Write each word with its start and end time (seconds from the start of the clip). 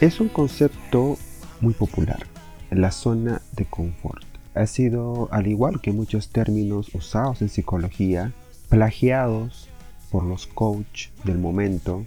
Es 0.00 0.18
un 0.18 0.30
concepto 0.30 1.18
muy 1.60 1.74
popular, 1.74 2.26
la 2.70 2.90
zona 2.90 3.42
de 3.54 3.66
confort. 3.66 4.24
Ha 4.54 4.66
sido, 4.66 5.28
al 5.30 5.46
igual 5.46 5.82
que 5.82 5.92
muchos 5.92 6.30
términos 6.30 6.94
usados 6.94 7.42
en 7.42 7.50
psicología, 7.50 8.32
plagiados 8.70 9.68
por 10.10 10.24
los 10.24 10.46
coach 10.46 11.08
del 11.24 11.36
momento 11.36 12.06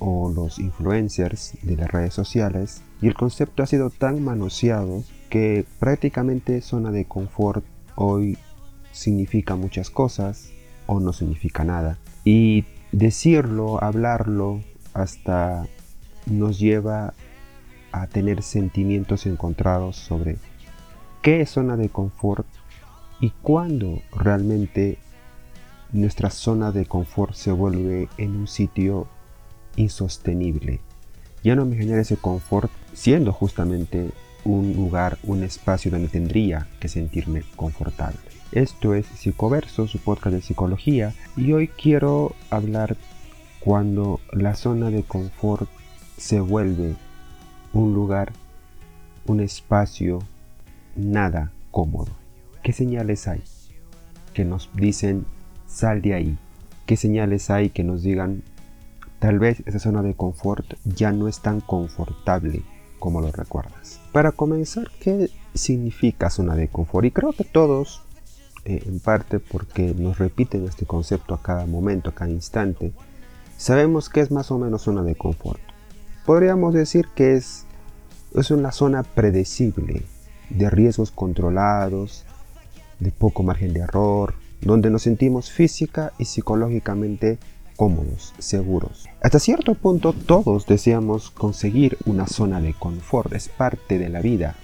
o 0.00 0.32
los 0.34 0.58
influencers 0.58 1.56
de 1.62 1.76
las 1.76 1.88
redes 1.92 2.12
sociales 2.12 2.82
y 3.00 3.06
el 3.06 3.14
concepto 3.14 3.62
ha 3.62 3.66
sido 3.66 3.90
tan 3.90 4.20
manoseado 4.20 5.04
que 5.30 5.64
prácticamente 5.78 6.60
zona 6.60 6.90
de 6.90 7.04
confort 7.04 7.64
hoy 7.94 8.36
significa 8.90 9.54
muchas 9.54 9.90
cosas 9.90 10.50
o 10.88 10.98
no 10.98 11.12
significa 11.12 11.62
nada. 11.62 11.98
Y 12.24 12.64
decirlo, 12.90 13.80
hablarlo, 13.80 14.60
hasta 14.92 15.68
nos 16.26 16.58
lleva 16.58 17.14
a 17.92 18.06
tener 18.06 18.42
sentimientos 18.42 19.26
encontrados 19.26 19.96
sobre 19.96 20.36
qué 21.22 21.40
es 21.40 21.50
zona 21.50 21.76
de 21.76 21.88
confort 21.88 22.46
y 23.20 23.30
cuándo 23.42 24.00
realmente 24.16 24.98
nuestra 25.92 26.30
zona 26.30 26.70
de 26.72 26.86
confort 26.86 27.34
se 27.34 27.50
vuelve 27.50 28.08
en 28.18 28.36
un 28.36 28.46
sitio 28.46 29.08
insostenible. 29.76 30.80
Ya 31.42 31.54
no 31.54 31.64
me 31.64 31.76
genera 31.76 32.02
ese 32.02 32.16
confort 32.16 32.70
siendo 32.92 33.32
justamente 33.32 34.10
un 34.44 34.74
lugar, 34.74 35.18
un 35.22 35.42
espacio 35.42 35.90
donde 35.90 36.08
tendría 36.08 36.68
que 36.80 36.88
sentirme 36.88 37.42
confortable. 37.56 38.18
Esto 38.52 38.94
es 38.94 39.06
Psicoverso, 39.06 39.86
su 39.86 39.98
podcast 39.98 40.34
de 40.34 40.42
psicología, 40.42 41.14
y 41.36 41.52
hoy 41.52 41.68
quiero 41.68 42.34
hablar 42.50 42.96
cuando 43.60 44.20
la 44.32 44.54
zona 44.54 44.90
de 44.90 45.02
confort 45.02 45.68
se 46.16 46.40
vuelve 46.40 46.96
un 47.72 47.94
lugar, 47.94 48.32
un 49.26 49.40
espacio 49.40 50.20
nada 50.96 51.52
cómodo. 51.70 52.10
¿Qué 52.62 52.72
señales 52.72 53.28
hay 53.28 53.42
que 54.34 54.44
nos 54.44 54.70
dicen 54.74 55.26
sal 55.66 56.02
de 56.02 56.14
ahí? 56.14 56.38
¿Qué 56.86 56.96
señales 56.96 57.50
hay 57.50 57.70
que 57.70 57.84
nos 57.84 58.02
digan 58.02 58.42
tal 59.18 59.38
vez 59.38 59.62
esa 59.66 59.78
zona 59.78 60.02
de 60.02 60.14
confort 60.14 60.74
ya 60.84 61.12
no 61.12 61.28
es 61.28 61.40
tan 61.40 61.60
confortable 61.60 62.62
como 62.98 63.20
lo 63.20 63.30
recuerdas? 63.30 64.00
Para 64.12 64.32
comenzar, 64.32 64.90
¿qué 65.00 65.30
significa 65.54 66.30
zona 66.30 66.54
de 66.54 66.68
confort? 66.68 67.06
Y 67.06 67.10
creo 67.10 67.32
que 67.32 67.44
todos, 67.44 68.02
eh, 68.64 68.82
en 68.86 69.00
parte 69.00 69.38
porque 69.38 69.94
nos 69.94 70.18
repiten 70.18 70.64
este 70.64 70.86
concepto 70.86 71.34
a 71.34 71.42
cada 71.42 71.66
momento, 71.66 72.10
a 72.10 72.14
cada 72.14 72.30
instante, 72.30 72.92
sabemos 73.56 74.08
que 74.08 74.20
es 74.20 74.30
más 74.30 74.50
o 74.50 74.58
menos 74.58 74.82
zona 74.82 75.02
de 75.02 75.14
confort. 75.14 75.60
Podríamos 76.28 76.74
decir 76.74 77.08
que 77.14 77.36
es, 77.36 77.64
es 78.34 78.50
una 78.50 78.70
zona 78.70 79.02
predecible, 79.02 80.02
de 80.50 80.68
riesgos 80.68 81.10
controlados, 81.10 82.26
de 82.98 83.10
poco 83.12 83.42
margen 83.42 83.72
de 83.72 83.80
error, 83.80 84.34
donde 84.60 84.90
nos 84.90 85.04
sentimos 85.04 85.50
física 85.50 86.12
y 86.18 86.26
psicológicamente 86.26 87.38
cómodos, 87.78 88.34
seguros. 88.38 89.08
Hasta 89.22 89.38
cierto 89.38 89.74
punto 89.74 90.12
todos 90.12 90.66
deseamos 90.66 91.30
conseguir 91.30 91.96
una 92.04 92.26
zona 92.26 92.60
de 92.60 92.74
confort, 92.74 93.32
es 93.32 93.48
parte 93.48 93.98
de 93.98 94.10
la 94.10 94.20
vida. 94.20 94.54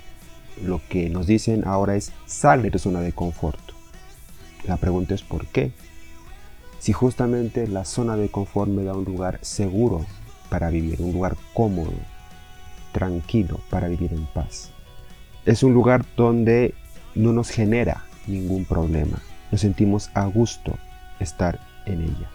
Lo 0.62 0.82
que 0.90 1.08
nos 1.08 1.26
dicen 1.26 1.66
ahora 1.66 1.96
es 1.96 2.12
sal 2.26 2.60
de 2.60 2.72
tu 2.72 2.78
zona 2.78 3.00
de 3.00 3.12
confort. 3.12 3.58
La 4.66 4.76
pregunta 4.76 5.14
es 5.14 5.22
¿por 5.22 5.46
qué? 5.46 5.72
Si 6.78 6.92
justamente 6.92 7.66
la 7.68 7.86
zona 7.86 8.16
de 8.16 8.28
confort 8.28 8.70
me 8.70 8.84
da 8.84 8.92
un 8.92 9.06
lugar 9.06 9.38
seguro 9.40 10.04
para 10.48 10.70
vivir, 10.70 11.00
un 11.00 11.12
lugar 11.12 11.36
cómodo, 11.52 11.92
tranquilo 12.92 13.60
para 13.70 13.88
vivir 13.88 14.12
en 14.12 14.26
paz. 14.26 14.70
Es 15.44 15.62
un 15.62 15.74
lugar 15.74 16.04
donde 16.16 16.74
no 17.14 17.32
nos 17.32 17.50
genera 17.50 18.04
ningún 18.26 18.64
problema. 18.64 19.18
Nos 19.50 19.60
sentimos 19.60 20.10
a 20.14 20.26
gusto 20.26 20.76
estar 21.20 21.60
en 21.86 22.02
ella. 22.02 22.30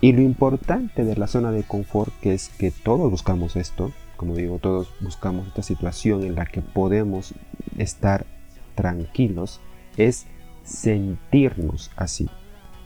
Y 0.00 0.12
lo 0.12 0.20
importante 0.20 1.04
de 1.04 1.16
la 1.16 1.26
zona 1.26 1.50
de 1.50 1.62
confort, 1.62 2.12
que 2.20 2.34
es 2.34 2.50
que 2.50 2.70
todos 2.70 3.10
buscamos 3.10 3.56
esto, 3.56 3.90
como 4.16 4.36
digo, 4.36 4.58
todos 4.58 4.92
buscamos 5.00 5.46
esta 5.48 5.62
situación 5.62 6.22
en 6.22 6.34
la 6.34 6.46
que 6.46 6.60
podemos 6.60 7.34
estar 7.78 8.26
tranquilos, 8.74 9.60
es 9.96 10.26
sentirnos 10.62 11.90
así. 11.96 12.28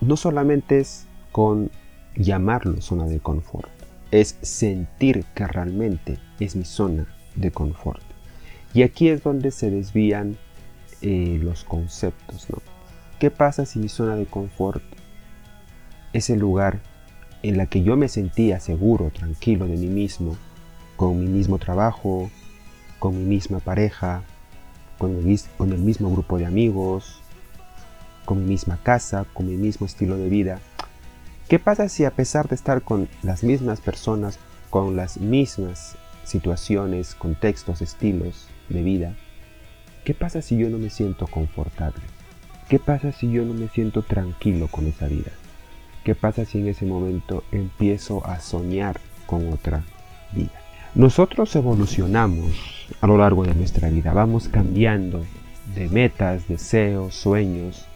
No 0.01 0.17
solamente 0.17 0.79
es 0.79 1.07
con 1.33 1.71
llamarlo 2.15 2.81
zona 2.81 3.07
de 3.07 3.21
confort, 3.21 3.69
es 4.11 4.37
sentir 4.43 5.25
que 5.35 5.47
realmente 5.47 6.19
es 6.41 6.57
mi 6.57 6.65
zona 6.65 7.07
de 7.35 7.51
confort. 7.51 8.03
Y 8.75 8.83
aquí 8.83 9.09
es 9.09 9.23
donde 9.23 9.51
se 9.51 9.71
desvían 9.71 10.37
eh, 11.01 11.39
los 11.43 11.65
conceptos. 11.65 12.49
¿no? 12.51 12.59
¿Qué 13.19 13.31
pasa 13.31 13.67
si 13.67 13.79
mi 13.79 13.89
zona 13.89 14.17
de 14.17 14.27
confort 14.27 14.83
es 16.13 16.31
el 16.31 16.39
lugar 16.39 16.81
en 17.43 17.57
la 17.57 17.67
que 17.67 17.83
yo 17.83 17.97
me 17.97 18.09
sentía 18.09 18.61
seguro, 18.61 19.11
tranquilo 19.11 19.67
de 19.67 19.77
mí 19.77 19.87
mismo, 19.87 20.37
con 20.97 21.21
mi 21.21 21.27
mismo 21.27 21.59
trabajo, 21.59 22.31
con 22.99 23.17
mi 23.17 23.25
misma 23.25 23.61
pareja, 23.61 24.23
con 24.99 25.23
con 25.57 25.73
el 25.73 25.79
mismo 25.79 26.11
grupo 26.11 26.39
de 26.39 26.47
amigos, 26.47 27.21
con 28.25 28.41
mi 28.41 28.51
misma 28.51 28.79
casa, 28.83 29.25
con 29.33 29.47
mi 29.47 29.57
mismo 29.57 29.87
estilo 29.87 30.17
de 30.17 30.29
vida. 30.29 30.61
¿Qué 31.49 31.59
pasa 31.59 31.89
si 31.89 32.05
a 32.05 32.11
pesar 32.11 32.47
de 32.47 32.55
estar 32.55 32.83
con 32.83 33.09
las 33.23 33.43
mismas 33.43 33.81
personas, 33.81 34.39
con 34.69 34.97
las 34.97 35.17
mismas 35.17 35.97
situaciones, 36.23 37.15
contextos, 37.15 37.81
estilos 37.81 38.49
de 38.69 38.83
vida, 38.83 39.15
qué 40.05 40.13
pasa 40.13 40.43
si 40.43 40.59
yo 40.59 40.69
no 40.69 40.77
me 40.77 40.91
siento 40.91 41.27
confortable? 41.27 42.03
¿Qué 42.69 42.79
pasa 42.79 43.13
si 43.13 43.31
yo 43.31 43.47
no 43.47 43.55
me 43.55 43.69
siento 43.69 44.03
tranquilo 44.03 44.69
con 44.69 44.87
esa 44.89 45.09
vida? 45.09 45.31
¿Qué 46.05 46.15
pasa 46.15 46.45
si 46.45 46.59
en 46.59 46.69
ese 46.69 46.85
momento 46.85 47.43
empiezo 47.51 48.27
a 48.27 48.41
soñar 48.41 49.01
con 49.25 49.51
otra 49.51 49.85
vida? 50.33 50.53
Nosotros 50.95 51.57
evolucionamos 51.57 52.87
a 53.01 53.07
lo 53.07 53.17
largo 53.17 53.45
de 53.45 53.55
nuestra 53.55 53.89
vida, 53.89 54.13
vamos 54.13 54.49
cambiando 54.49 55.25
de 55.75 55.89
metas, 55.89 56.47
deseos, 56.47 57.15
sueños. 57.15 57.87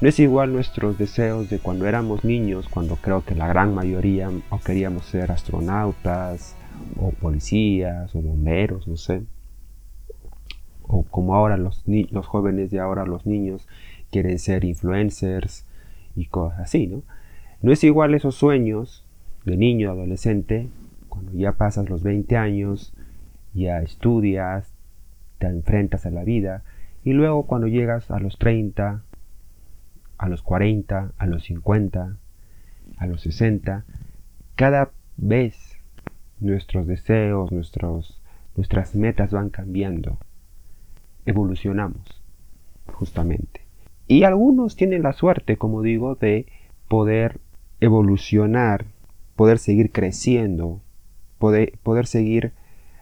No 0.00 0.08
es 0.08 0.18
igual 0.18 0.54
nuestros 0.54 0.96
deseos 0.96 1.50
de 1.50 1.58
cuando 1.58 1.86
éramos 1.86 2.24
niños, 2.24 2.68
cuando 2.70 2.96
creo 2.96 3.22
que 3.22 3.34
la 3.34 3.46
gran 3.46 3.74
mayoría 3.74 4.30
o 4.48 4.58
queríamos 4.58 5.04
ser 5.04 5.30
astronautas, 5.30 6.56
o 6.98 7.10
policías, 7.10 8.14
o 8.14 8.22
bomberos, 8.22 8.88
no 8.88 8.96
sé. 8.96 9.24
O 10.82 11.02
como 11.02 11.34
ahora 11.34 11.58
los, 11.58 11.84
los 11.86 12.26
jóvenes 12.26 12.70
de 12.70 12.80
ahora, 12.80 13.04
los 13.04 13.26
niños, 13.26 13.68
quieren 14.10 14.38
ser 14.38 14.64
influencers 14.64 15.66
y 16.16 16.24
cosas 16.26 16.60
así, 16.60 16.86
¿no? 16.86 17.02
No 17.60 17.70
es 17.70 17.84
igual 17.84 18.14
esos 18.14 18.34
sueños 18.34 19.04
de 19.44 19.58
niño, 19.58 19.90
adolescente, 19.90 20.70
cuando 21.10 21.32
ya 21.32 21.52
pasas 21.52 21.90
los 21.90 22.02
20 22.02 22.38
años, 22.38 22.94
ya 23.52 23.82
estudias, 23.82 24.72
te 25.38 25.46
enfrentas 25.46 26.06
a 26.06 26.10
la 26.10 26.24
vida, 26.24 26.62
y 27.04 27.12
luego 27.12 27.46
cuando 27.46 27.66
llegas 27.66 28.10
a 28.10 28.18
los 28.18 28.38
30, 28.38 29.02
a 30.20 30.28
los 30.28 30.42
40, 30.42 31.12
a 31.16 31.26
los 31.26 31.44
50, 31.44 32.16
a 32.98 33.06
los 33.06 33.22
60, 33.22 33.86
cada 34.54 34.90
vez 35.16 35.78
nuestros 36.40 36.86
deseos, 36.86 37.50
nuestros, 37.50 38.20
nuestras 38.54 38.94
metas 38.94 39.32
van 39.32 39.48
cambiando. 39.48 40.18
Evolucionamos, 41.24 42.22
justamente. 42.92 43.62
Y 44.08 44.24
algunos 44.24 44.76
tienen 44.76 45.02
la 45.02 45.14
suerte, 45.14 45.56
como 45.56 45.80
digo, 45.80 46.16
de 46.16 46.44
poder 46.86 47.40
evolucionar, 47.80 48.84
poder 49.36 49.58
seguir 49.58 49.90
creciendo, 49.90 50.82
poder, 51.38 51.78
poder 51.82 52.06
seguir 52.06 52.52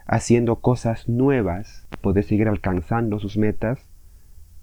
haciendo 0.07 0.61
cosas 0.61 1.09
nuevas, 1.09 1.89
poder 2.01 2.23
seguir 2.23 2.47
alcanzando 2.47 3.19
sus 3.19 3.37
metas 3.37 3.88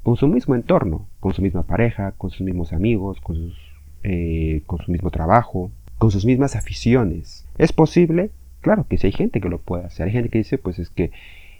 con 0.05 0.17
su 0.17 0.27
mismo 0.27 0.53
entorno, 0.53 1.07
con 1.19 1.33
su 1.33 1.41
misma 1.41 1.63
pareja, 1.63 2.11
con 2.11 2.29
sus 2.29 2.41
mismos 2.41 2.73
amigos, 2.73 3.19
con, 3.21 3.37
sus, 3.37 3.57
eh, 4.03 4.61
su 4.85 4.91
mismo 4.91 5.09
trabajo, 5.09 5.71
con 5.97 6.11
sus 6.11 6.25
mismas 6.25 6.55
aficiones. 6.55 7.47
¿Es 7.57 7.73
posible? 7.73 8.29
Claro 8.61 8.85
que 8.87 8.99
sí, 8.99 9.07
hay 9.07 9.13
gente 9.13 9.41
que 9.41 9.49
lo 9.49 9.57
puede 9.57 9.85
hacer. 9.85 10.05
Hay 10.05 10.13
gente 10.13 10.29
que 10.29 10.37
dice, 10.37 10.59
pues 10.59 10.77
es 10.77 10.91
que 10.91 11.09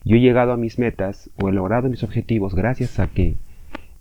yo 0.03 0.17
he 0.17 0.19
llegado 0.19 0.51
a 0.51 0.57
mis 0.57 0.77
metas 0.77 1.31
o 1.41 1.49
he 1.49 1.53
logrado 1.53 1.89
mis 1.89 2.03
objetivos 2.03 2.53
gracias 2.53 2.99
a 2.99 3.07
que 3.07 3.33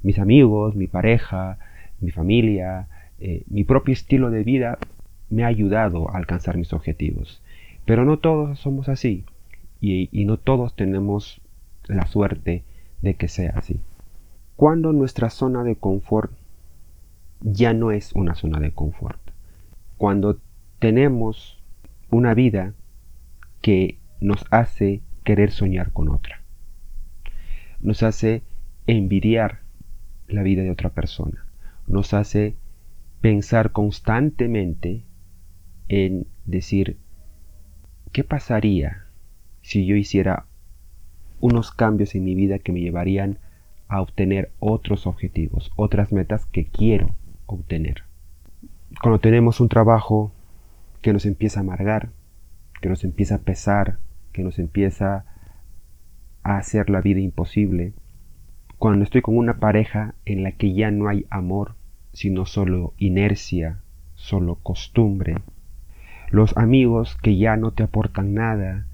mis 0.02 0.18
amigos, 0.18 0.76
mi 0.76 0.88
pareja, 0.88 1.56
mi 2.02 2.10
familia, 2.10 2.88
eh, 3.20 3.44
mi 3.48 3.64
propio 3.64 3.94
estilo 3.94 4.30
de 4.30 4.44
vida 4.44 4.76
me 5.30 5.44
ha 5.44 5.46
ayudado 5.46 6.10
a 6.10 6.18
alcanzar 6.18 6.58
mis 6.58 6.74
objetivos. 6.74 7.40
Pero 7.86 8.04
no 8.04 8.18
todos 8.18 8.58
somos 8.58 8.90
así 8.90 9.24
y 9.80 10.24
no 10.26 10.36
todos 10.36 10.76
tenemos 10.76 11.40
la 11.86 12.06
suerte 12.06 12.62
de 13.00 13.14
que 13.14 13.28
sea 13.28 13.54
así. 13.56 13.80
Cuando 14.56 14.92
nuestra 14.92 15.30
zona 15.30 15.64
de 15.64 15.76
confort 15.76 16.32
ya 17.40 17.74
no 17.74 17.90
es 17.90 18.12
una 18.14 18.34
zona 18.34 18.60
de 18.60 18.72
confort. 18.72 19.20
Cuando 19.96 20.40
tenemos 20.78 21.62
una 22.10 22.34
vida 22.34 22.74
que 23.60 23.98
nos 24.20 24.44
hace 24.50 25.02
querer 25.24 25.50
soñar 25.50 25.92
con 25.92 26.08
otra. 26.08 26.42
Nos 27.80 28.02
hace 28.02 28.42
envidiar 28.86 29.60
la 30.28 30.42
vida 30.42 30.62
de 30.62 30.70
otra 30.70 30.90
persona. 30.90 31.46
Nos 31.86 32.14
hace 32.14 32.56
pensar 33.20 33.72
constantemente 33.72 35.04
en 35.88 36.26
decir, 36.44 36.98
¿qué 38.12 38.22
pasaría 38.24 39.06
si 39.62 39.86
yo 39.86 39.96
hiciera 39.96 40.46
unos 41.40 41.72
cambios 41.72 42.14
en 42.14 42.24
mi 42.24 42.34
vida 42.34 42.58
que 42.58 42.72
me 42.72 42.80
llevarían 42.80 43.38
obtener 44.00 44.50
otros 44.58 45.06
objetivos, 45.06 45.70
otras 45.76 46.12
metas 46.12 46.46
que 46.46 46.66
quiero 46.66 47.14
obtener? 47.46 48.04
Cuando 49.02 49.20
tenemos 49.20 49.60
un 49.60 49.68
trabajo 49.68 50.32
que 51.02 51.12
nos 51.12 51.26
empieza 51.26 51.60
a 51.60 51.62
amargar, 51.62 52.10
que 52.80 52.88
nos 52.88 53.04
empieza 53.04 53.36
a 53.36 53.42
pesar, 53.42 53.98
que 54.32 54.42
nos 54.42 54.58
empieza 54.58 55.24
a 56.42 56.58
hacer 56.58 56.90
la 56.90 57.00
vida 57.00 57.20
imposible, 57.20 57.92
cuando 58.78 59.04
estoy 59.04 59.22
con 59.22 59.36
una 59.36 59.58
pareja 59.58 60.14
en 60.24 60.42
la 60.42 60.52
que 60.52 60.74
ya 60.74 60.90
no 60.90 61.08
hay 61.08 61.26
amor, 61.30 61.74
sino 62.12 62.46
solo 62.46 62.94
inercia, 62.98 63.80
solo 64.14 64.56
costumbre, 64.56 65.36
los 66.30 66.56
amigos 66.56 67.16
que 67.22 67.36
ya 67.36 67.56
no 67.56 67.72
te 67.72 67.82
aportan 67.82 68.34
nada, 68.34 68.86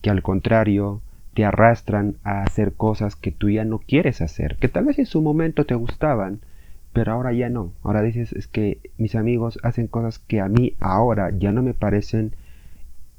que 0.00 0.10
al 0.10 0.22
contrario 0.22 1.00
te 1.34 1.44
arrastran 1.44 2.16
a 2.24 2.42
hacer 2.42 2.72
cosas 2.74 3.16
que 3.16 3.32
tú 3.32 3.48
ya 3.50 3.64
no 3.64 3.78
quieres 3.78 4.20
hacer, 4.20 4.56
que 4.56 4.68
tal 4.68 4.84
vez 4.84 4.98
en 4.98 5.06
su 5.06 5.22
momento 5.22 5.64
te 5.64 5.74
gustaban, 5.74 6.40
pero 6.92 7.12
ahora 7.12 7.32
ya 7.32 7.48
no. 7.48 7.72
Ahora 7.82 8.02
dices, 8.02 8.32
es 8.32 8.46
que 8.46 8.78
mis 8.98 9.14
amigos 9.14 9.58
hacen 9.62 9.86
cosas 9.86 10.18
que 10.18 10.40
a 10.40 10.48
mí 10.48 10.74
ahora 10.78 11.30
ya 11.36 11.52
no 11.52 11.62
me 11.62 11.74
parecen 11.74 12.34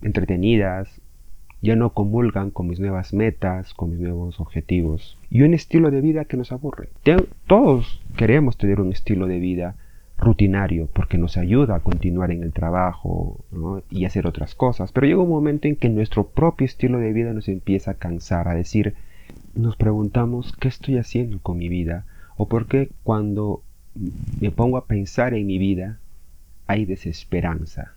entretenidas, 0.01 1.01
ya 1.62 1.75
no 1.75 1.92
comulgan 1.94 2.51
con 2.51 2.68
mis 2.68 2.80
nuevas 2.80 3.13
metas, 3.13 3.74
con 3.74 3.92
mis 3.92 4.00
nuevos 4.00 4.39
objetivos. 4.39 5.18
Y 5.30 5.42
un 5.42 5.54
estilo 5.54 5.92
de 5.92 6.01
vida 6.01 6.25
que 6.25 6.38
nos 6.38 6.51
aburre. 6.51 6.89
Todos 7.48 8.04
queremos 8.18 8.57
tener 8.57 8.81
un 8.81 8.92
estilo 8.92 9.27
de 9.27 9.39
vida 9.39 9.75
rutinario 10.23 10.87
porque 10.93 11.17
nos 11.17 11.37
ayuda 11.37 11.75
a 11.75 11.79
continuar 11.81 12.31
en 12.31 12.43
el 12.43 12.53
trabajo 12.53 13.43
y 13.89 14.05
hacer 14.05 14.25
otras 14.27 14.55
cosas. 14.55 14.91
Pero 14.91 15.07
llega 15.07 15.21
un 15.21 15.29
momento 15.29 15.67
en 15.67 15.75
que 15.75 15.89
nuestro 15.89 16.27
propio 16.27 16.65
estilo 16.65 16.97
de 16.99 17.13
vida 17.13 17.33
nos 17.33 17.47
empieza 17.47 17.91
a 17.91 17.95
cansar, 17.95 18.47
a 18.47 18.55
decir, 18.55 18.95
nos 19.53 19.75
preguntamos, 19.75 20.53
¿qué 20.59 20.67
estoy 20.67 20.97
haciendo 20.97 21.39
con 21.39 21.57
mi 21.57 21.69
vida? 21.69 22.05
o 22.37 22.47
porque 22.47 22.89
cuando 23.03 23.63
me 24.39 24.51
pongo 24.51 24.77
a 24.77 24.85
pensar 24.85 25.33
en 25.33 25.45
mi 25.45 25.57
vida 25.57 25.99
hay 26.67 26.85
desesperanza. 26.85 27.93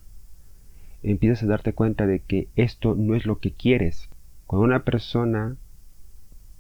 Empiezas 1.03 1.45
a 1.45 1.47
darte 1.47 1.73
cuenta 1.73 2.07
de 2.07 2.21
que 2.21 2.49
esto 2.57 2.95
no 2.95 3.15
es 3.15 3.27
lo 3.27 3.39
que 3.39 3.53
quieres. 3.53 4.09
Cuando 4.47 4.65
una 4.65 4.85
persona 4.85 5.57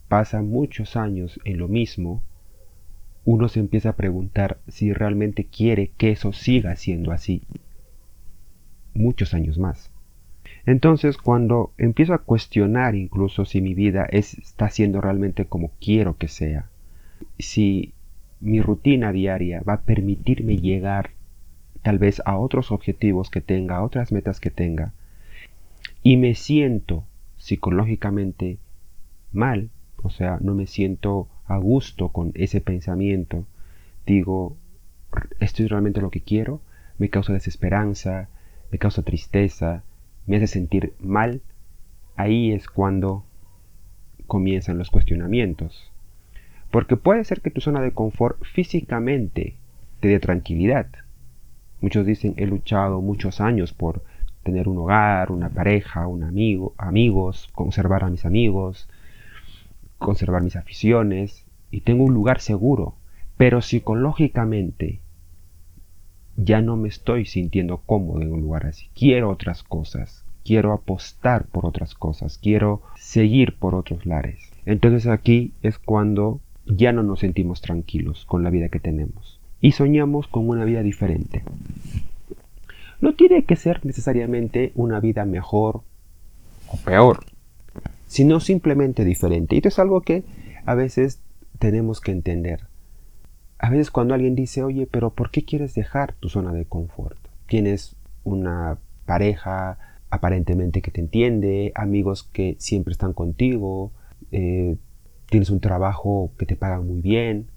pasa 0.09 0.41
muchos 0.41 0.97
años 0.97 1.41
en 1.45 1.59
lo 1.59 1.69
mismo, 1.69 2.23
uno 3.27 3.49
se 3.49 3.59
empieza 3.59 3.91
a 3.91 3.97
preguntar 3.97 4.59
si 4.69 4.93
realmente 4.93 5.45
quiere 5.45 5.91
que 5.99 6.13
eso 6.13 6.33
siga 6.33 6.77
siendo 6.77 7.11
así. 7.11 7.43
Muchos 8.95 9.35
años 9.35 9.59
más. 9.59 9.91
Entonces, 10.65 11.19
cuando 11.19 11.73
empiezo 11.77 12.15
a 12.15 12.23
cuestionar 12.23 12.95
incluso 12.95 13.45
si 13.45 13.61
mi 13.61 13.75
vida 13.75 14.07
está 14.11 14.71
siendo 14.71 15.01
realmente 15.01 15.45
como 15.45 15.73
quiero 15.81 16.17
que 16.17 16.29
sea, 16.29 16.67
si 17.37 17.93
mi 18.41 18.61
rutina 18.63 19.11
diaria 19.11 19.61
va 19.69 19.75
a 19.75 19.81
permitirme 19.81 20.59
llegar 20.59 21.11
tal 21.83 21.99
vez 21.99 22.23
a 22.27 22.39
otros 22.39 22.71
objetivos 22.71 23.29
que 23.29 23.41
tenga, 23.41 23.77
a 23.77 23.83
otras 23.83 24.13
metas 24.13 24.39
que 24.39 24.51
tenga, 24.51 24.93
y 26.05 26.17
me 26.17 26.37
siento 26.37 27.03
psicológicamente 27.39 28.59
mal, 29.33 29.69
o 30.01 30.11
sea, 30.11 30.39
no 30.41 30.55
me 30.55 30.69
siento 30.69 31.29
a 31.47 31.59
gusto 31.59 32.09
con 32.09 32.33
ese 32.35 32.61
pensamiento, 32.61 33.47
digo, 34.07 34.57
¿esto 35.41 35.63
es 35.63 35.71
realmente 35.71 36.01
lo 36.01 36.11
que 36.11 36.21
quiero? 36.21 36.61
Me 36.99 37.11
causa 37.11 37.33
desesperanza, 37.33 38.29
me 38.71 38.79
causa 38.79 39.03
tristeza, 39.03 39.83
me 40.27 40.37
hace 40.37 40.47
sentir 40.47 40.95
mal, 41.01 41.41
ahí 42.17 42.53
es 42.53 42.69
cuando 42.69 43.25
comienzan 44.27 44.79
los 44.79 44.91
cuestionamientos. 44.91 45.93
Porque 46.71 46.97
puede 46.97 47.25
ser 47.25 47.41
que 47.41 47.51
tu 47.51 47.61
zona 47.61 47.81
de 47.81 47.93
confort 47.93 48.43
físicamente 48.45 49.57
te 50.01 50.09
dé 50.09 50.19
tranquilidad. 50.19 50.87
Muchos 51.81 52.07
dicen, 52.07 52.35
he 52.37 52.47
luchado 52.47 53.01
muchos 53.01 53.41
años 53.41 53.73
por 53.73 54.03
tener 54.43 54.69
un 54.69 54.79
hogar, 54.79 55.31
una 55.31 55.51
pareja, 55.51 56.07
un 56.07 56.23
amigo, 56.23 56.75
amigos, 56.79 57.49
conservar 57.53 58.05
a 58.05 58.11
mis 58.11 58.25
amigos, 58.25 58.89
conservar 59.99 60.43
mis 60.43 60.57
aficiones 60.57 61.45
y 61.71 61.81
tengo 61.81 62.05
un 62.05 62.15
lugar 62.15 62.41
seguro. 62.41 62.95
Pero 63.37 63.61
psicológicamente 63.61 65.01
ya 66.37 66.61
no 66.61 66.77
me 66.77 66.89
estoy 66.89 67.27
sintiendo 67.27 67.79
cómodo 67.79 68.23
en 68.23 68.33
un 68.33 68.41
lugar 68.41 68.67
así. 68.67 68.89
Quiero 68.95 69.31
otras 69.31 69.63
cosas, 69.63 70.25
quiero 70.45 70.73
apostar 70.73 71.47
por 71.47 71.67
otras 71.67 71.95
cosas, 71.95 72.39
quiero 72.39 72.83
seguir 72.97 73.57
por 73.57 73.75
otros 73.75 74.07
lares. 74.07 74.39
Entonces 74.65 75.07
aquí 75.07 75.53
es 75.63 75.79
cuando 75.79 76.41
ya 76.67 76.93
no 76.93 77.03
nos 77.03 77.21
sentimos 77.21 77.61
tranquilos 77.61 78.25
con 78.27 78.43
la 78.43 78.51
vida 78.51 78.69
que 78.69 78.81
tenemos 78.81 79.41
y 79.61 79.73
soñamos 79.73 80.27
con 80.29 80.49
una 80.49 80.65
vida 80.65 80.83
diferente. 80.83 81.43
No 83.01 83.15
tiene 83.15 83.45
que 83.45 83.57
ser 83.57 83.85
necesariamente 83.85 84.73
una 84.75 85.01
vida 85.01 85.25
mejor 85.25 85.83
o 86.69 86.77
peor, 86.85 87.25
sino 88.07 88.41
simplemente 88.41 89.05
diferente. 89.05 89.55
Y 89.55 89.59
esto 89.59 89.69
es 89.69 89.79
algo 89.79 90.01
que 90.01 90.25
a 90.65 90.75
veces 90.75 91.21
tenemos 91.59 92.01
que 92.01 92.13
entender. 92.13 92.67
A 93.59 93.71
veces 93.71 93.91
cuando 93.91 94.15
alguien 94.15 94.35
dice, 94.35 94.63
oye, 94.63 94.87
pero 94.91 95.11
¿por 95.11 95.31
qué 95.31 95.45
quieres 95.45 95.75
dejar 95.75 96.15
tu 96.15 96.29
zona 96.29 96.53
de 96.53 96.67
confort? 96.67 97.19
Tienes 97.47 97.97
una 98.25 98.79
pareja 99.07 99.79
aparentemente 100.11 100.83
que 100.83 100.91
te 100.91 101.01
entiende, 101.01 101.73
amigos 101.75 102.25
que 102.33 102.57
siempre 102.59 102.93
están 102.93 103.13
contigo, 103.13 103.93
eh, 104.33 104.77
tienes 105.29 105.51
un 105.51 105.61
trabajo 105.61 106.33
que 106.39 106.47
te 106.47 106.57
paga 106.57 106.81
muy 106.81 107.01
bien, 107.01 107.49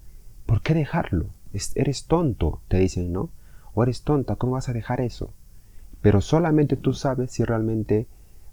¿por 0.46 0.62
qué 0.62 0.74
dejarlo? 0.74 1.26
eres 1.74 2.06
tonto, 2.06 2.60
te 2.68 2.78
dicen, 2.78 3.12
¿no? 3.12 3.30
O 3.74 3.82
eres 3.82 4.02
tonta, 4.02 4.36
¿cómo 4.36 4.52
vas 4.52 4.68
a 4.68 4.72
dejar 4.72 5.00
eso? 5.00 5.32
Pero 6.00 6.20
solamente 6.20 6.76
tú 6.76 6.92
sabes 6.92 7.32
si 7.32 7.44
realmente, 7.44 8.06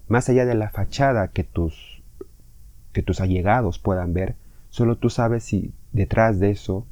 más 0.08 0.28
allá 0.28 0.44
de 0.44 0.54
la 0.54 0.70
fachada 0.70 1.28
que 1.28 1.44
tus, 1.44 1.97
que 2.92 3.02
tus 3.02 3.20
allegados 3.20 3.78
puedan 3.78 4.12
ver, 4.12 4.36
solo 4.70 4.96
tú 4.96 5.10
sabes 5.10 5.44
si 5.44 5.72
detrás 5.92 6.38
de 6.38 6.50
eso 6.50 6.86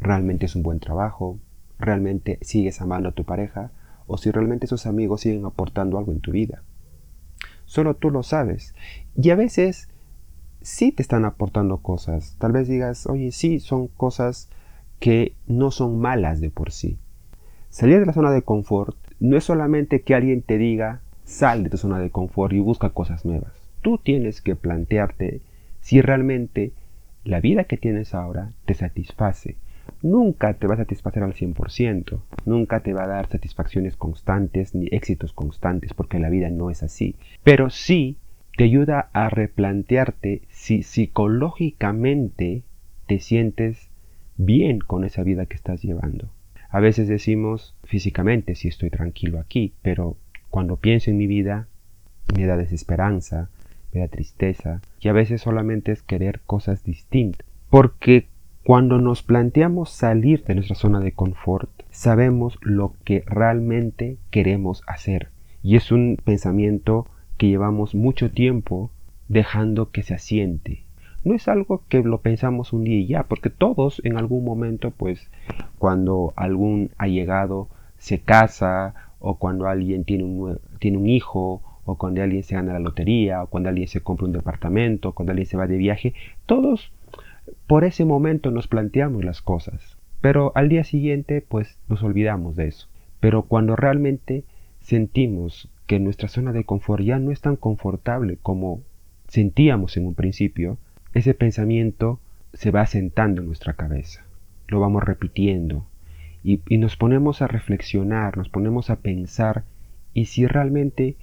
realmente 0.00 0.46
es 0.46 0.56
un 0.56 0.62
buen 0.62 0.80
trabajo, 0.80 1.38
realmente 1.78 2.38
sigues 2.42 2.80
amando 2.80 3.10
a 3.10 3.12
tu 3.12 3.24
pareja, 3.24 3.70
o 4.06 4.16
si 4.16 4.30
realmente 4.30 4.66
esos 4.66 4.86
amigos 4.86 5.20
siguen 5.20 5.44
aportando 5.44 5.98
algo 5.98 6.12
en 6.12 6.20
tu 6.20 6.32
vida. 6.32 6.62
Solo 7.64 7.94
tú 7.94 8.10
lo 8.10 8.24
sabes. 8.24 8.74
Y 9.14 9.30
a 9.30 9.36
veces 9.36 9.88
sí 10.62 10.90
te 10.90 11.02
están 11.02 11.24
aportando 11.24 11.78
cosas. 11.78 12.34
Tal 12.38 12.52
vez 12.52 12.66
digas, 12.66 13.06
oye, 13.06 13.30
sí, 13.30 13.60
son 13.60 13.86
cosas 13.86 14.48
que 14.98 15.36
no 15.46 15.70
son 15.70 15.98
malas 15.98 16.40
de 16.40 16.50
por 16.50 16.72
sí. 16.72 16.98
Salir 17.68 18.00
de 18.00 18.06
la 18.06 18.12
zona 18.12 18.32
de 18.32 18.42
confort 18.42 18.96
no 19.20 19.36
es 19.36 19.44
solamente 19.44 20.02
que 20.02 20.14
alguien 20.14 20.42
te 20.42 20.58
diga, 20.58 21.02
sal 21.24 21.62
de 21.62 21.70
tu 21.70 21.76
zona 21.76 22.00
de 22.00 22.10
confort 22.10 22.52
y 22.52 22.58
busca 22.58 22.90
cosas 22.90 23.24
nuevas. 23.24 23.52
Tú 23.82 23.98
tienes 23.98 24.42
que 24.42 24.56
plantearte 24.56 25.40
si 25.80 26.00
realmente 26.02 26.72
la 27.24 27.40
vida 27.40 27.64
que 27.64 27.76
tienes 27.76 28.14
ahora 28.14 28.52
te 28.66 28.74
satisface. 28.74 29.56
Nunca 30.02 30.54
te 30.54 30.66
va 30.66 30.74
a 30.74 30.78
satisfacer 30.78 31.22
al 31.22 31.34
100%, 31.34 32.20
nunca 32.44 32.80
te 32.80 32.92
va 32.92 33.04
a 33.04 33.08
dar 33.08 33.28
satisfacciones 33.28 33.96
constantes 33.96 34.74
ni 34.74 34.86
éxitos 34.90 35.32
constantes, 35.32 35.94
porque 35.94 36.18
la 36.18 36.30
vida 36.30 36.48
no 36.50 36.70
es 36.70 36.82
así. 36.82 37.16
Pero 37.42 37.70
sí 37.70 38.16
te 38.56 38.64
ayuda 38.64 39.10
a 39.12 39.30
replantearte 39.30 40.42
si 40.48 40.82
psicológicamente 40.82 42.62
te 43.06 43.18
sientes 43.18 43.90
bien 44.36 44.78
con 44.78 45.04
esa 45.04 45.22
vida 45.22 45.46
que 45.46 45.56
estás 45.56 45.82
llevando. 45.82 46.30
A 46.68 46.80
veces 46.80 47.08
decimos 47.08 47.74
físicamente 47.84 48.54
si 48.54 48.68
estoy 48.68 48.90
tranquilo 48.90 49.40
aquí, 49.40 49.74
pero 49.82 50.16
cuando 50.50 50.76
pienso 50.76 51.10
en 51.10 51.16
mi 51.16 51.26
vida 51.26 51.66
me 52.34 52.46
da 52.46 52.56
desesperanza, 52.56 53.48
me 53.92 54.08
tristeza 54.08 54.80
y 55.00 55.08
a 55.08 55.12
veces 55.12 55.42
solamente 55.42 55.92
es 55.92 56.02
querer 56.02 56.40
cosas 56.46 56.84
distintas. 56.84 57.46
Porque 57.68 58.28
cuando 58.64 58.98
nos 58.98 59.22
planteamos 59.22 59.90
salir 59.90 60.44
de 60.44 60.54
nuestra 60.54 60.76
zona 60.76 61.00
de 61.00 61.12
confort, 61.12 61.70
sabemos 61.90 62.58
lo 62.62 62.94
que 63.04 63.24
realmente 63.26 64.18
queremos 64.30 64.82
hacer. 64.86 65.28
Y 65.62 65.76
es 65.76 65.92
un 65.92 66.18
pensamiento 66.22 67.06
que 67.36 67.48
llevamos 67.48 67.94
mucho 67.94 68.30
tiempo 68.30 68.90
dejando 69.28 69.90
que 69.90 70.02
se 70.02 70.14
asiente. 70.14 70.84
No 71.24 71.34
es 71.34 71.48
algo 71.48 71.84
que 71.88 72.02
lo 72.02 72.20
pensamos 72.20 72.72
un 72.72 72.84
día 72.84 72.96
y 72.96 73.06
ya, 73.06 73.24
porque 73.24 73.50
todos 73.50 74.00
en 74.04 74.16
algún 74.16 74.44
momento, 74.44 74.90
pues, 74.90 75.30
cuando 75.78 76.32
algún 76.36 76.90
allegado 76.96 77.68
se 77.98 78.20
casa 78.20 78.94
o 79.18 79.36
cuando 79.36 79.68
alguien 79.68 80.04
tiene 80.04 80.24
un, 80.24 80.58
tiene 80.78 80.96
un 80.96 81.08
hijo 81.08 81.62
o 81.84 81.96
cuando 81.96 82.22
alguien 82.22 82.42
se 82.42 82.54
gana 82.54 82.72
la 82.72 82.78
lotería, 82.78 83.42
o 83.42 83.46
cuando 83.48 83.68
alguien 83.68 83.88
se 83.88 84.00
compra 84.00 84.26
un 84.26 84.32
departamento, 84.32 85.12
cuando 85.12 85.32
alguien 85.32 85.46
se 85.46 85.56
va 85.56 85.66
de 85.66 85.76
viaje, 85.76 86.14
todos 86.46 86.92
por 87.66 87.84
ese 87.84 88.04
momento 88.04 88.50
nos 88.50 88.68
planteamos 88.68 89.24
las 89.24 89.42
cosas, 89.42 89.96
pero 90.20 90.52
al 90.54 90.68
día 90.68 90.84
siguiente 90.84 91.44
pues 91.46 91.78
nos 91.88 92.02
olvidamos 92.02 92.56
de 92.56 92.68
eso. 92.68 92.88
Pero 93.20 93.42
cuando 93.42 93.76
realmente 93.76 94.44
sentimos 94.80 95.70
que 95.86 96.00
nuestra 96.00 96.28
zona 96.28 96.52
de 96.52 96.64
confort 96.64 97.02
ya 97.02 97.18
no 97.18 97.30
es 97.30 97.40
tan 97.40 97.56
confortable 97.56 98.38
como 98.40 98.82
sentíamos 99.28 99.96
en 99.96 100.06
un 100.06 100.14
principio, 100.14 100.78
ese 101.14 101.34
pensamiento 101.34 102.20
se 102.52 102.70
va 102.70 102.82
asentando 102.82 103.40
en 103.40 103.46
nuestra 103.46 103.74
cabeza, 103.74 104.24
lo 104.68 104.80
vamos 104.80 105.04
repitiendo 105.04 105.86
y, 106.42 106.60
y 106.68 106.78
nos 106.78 106.96
ponemos 106.96 107.42
a 107.42 107.46
reflexionar, 107.46 108.36
nos 108.36 108.48
ponemos 108.48 108.90
a 108.90 108.96
pensar 108.96 109.64
y 110.14 110.26
si 110.26 110.46
realmente 110.46 111.16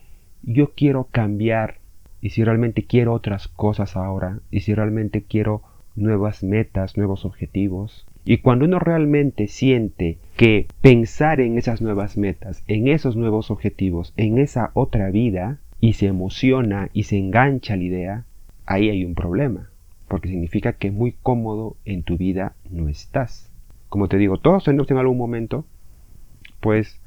yo 0.43 0.73
quiero 0.75 1.07
cambiar 1.11 1.77
y 2.21 2.29
si 2.31 2.43
realmente 2.43 2.83
quiero 2.83 3.13
otras 3.13 3.47
cosas 3.47 3.95
ahora 3.95 4.39
y 4.51 4.61
si 4.61 4.73
realmente 4.73 5.23
quiero 5.23 5.61
nuevas 5.95 6.43
metas, 6.43 6.97
nuevos 6.97 7.25
objetivos. 7.25 8.05
Y 8.25 8.39
cuando 8.39 8.65
uno 8.65 8.79
realmente 8.79 9.47
siente 9.47 10.17
que 10.35 10.67
pensar 10.81 11.39
en 11.39 11.57
esas 11.57 11.81
nuevas 11.81 12.17
metas, 12.17 12.63
en 12.67 12.87
esos 12.87 13.15
nuevos 13.15 13.51
objetivos, 13.51 14.13
en 14.17 14.37
esa 14.37 14.71
otra 14.73 15.09
vida, 15.11 15.59
y 15.79 15.93
se 15.93 16.07
emociona 16.07 16.89
y 16.93 17.03
se 17.03 17.17
engancha 17.17 17.73
a 17.73 17.77
la 17.77 17.83
idea, 17.83 18.25
ahí 18.65 18.89
hay 18.89 19.05
un 19.05 19.15
problema, 19.15 19.69
porque 20.07 20.29
significa 20.29 20.73
que 20.73 20.91
muy 20.91 21.13
cómodo 21.23 21.77
en 21.85 22.03
tu 22.03 22.17
vida 22.17 22.55
no 22.69 22.89
estás. 22.89 23.51
Como 23.89 24.07
te 24.07 24.17
digo, 24.17 24.37
todos 24.37 24.63
tenemos 24.63 24.89
en 24.91 24.97
algún 24.97 25.17
momento, 25.17 25.65
pues, 26.59 26.99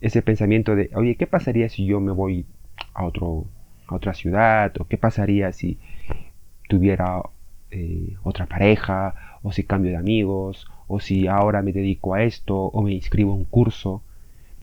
ese 0.00 0.22
pensamiento 0.22 0.76
de, 0.76 0.90
oye, 0.94 1.14
¿qué 1.14 1.26
pasaría 1.26 1.68
si 1.68 1.86
yo 1.86 2.00
me 2.00 2.12
voy 2.12 2.44
a, 2.94 3.04
otro, 3.04 3.46
a 3.86 3.94
otra 3.94 4.14
ciudad? 4.14 4.72
¿O 4.78 4.84
qué 4.86 4.98
pasaría 4.98 5.52
si 5.52 5.78
tuviera 6.68 7.22
eh, 7.70 8.16
otra 8.22 8.46
pareja, 8.46 9.38
o 9.42 9.52
si 9.52 9.64
cambio 9.64 9.90
de 9.90 9.96
amigos, 9.96 10.66
o 10.86 11.00
si 11.00 11.26
ahora 11.26 11.62
me 11.62 11.72
dedico 11.72 12.14
a 12.14 12.22
esto, 12.22 12.56
o 12.56 12.82
me 12.82 12.92
inscribo 12.92 13.32
a 13.32 13.36
un 13.36 13.44
curso. 13.44 14.02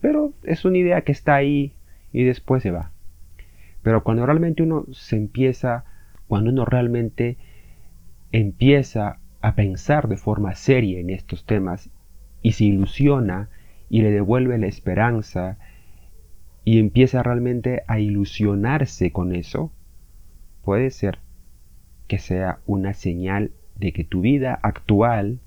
Pero 0.00 0.32
es 0.42 0.64
una 0.64 0.78
idea 0.78 1.02
que 1.02 1.12
está 1.12 1.34
ahí 1.34 1.72
y 2.12 2.24
después 2.24 2.62
se 2.62 2.70
va. 2.70 2.92
Pero 3.82 4.02
cuando 4.02 4.24
realmente 4.24 4.62
uno 4.62 4.86
se 4.92 5.16
empieza, 5.16 5.84
cuando 6.26 6.50
uno 6.50 6.64
realmente 6.64 7.36
empieza 8.32 9.18
a 9.42 9.54
pensar 9.54 10.08
de 10.08 10.16
forma 10.16 10.54
seria 10.54 10.98
en 10.98 11.10
estos 11.10 11.44
temas 11.44 11.90
y 12.40 12.52
se 12.52 12.64
ilusiona 12.64 13.50
y 13.90 14.00
le 14.00 14.10
devuelve 14.10 14.56
la 14.58 14.66
esperanza 14.66 15.58
y 16.64 16.78
empieza 16.78 17.22
realmente 17.22 17.82
a 17.86 18.00
ilusionarse 18.00 19.10
con 19.12 19.34
eso, 19.34 19.70
puede 20.64 20.90
ser 20.90 21.18
que 22.08 22.18
sea 22.18 22.58
una 22.66 22.94
señal 22.94 23.50
de 23.76 23.92
que 23.92 24.04
tu 24.04 24.20
vida 24.20 24.58
actual 24.62 25.40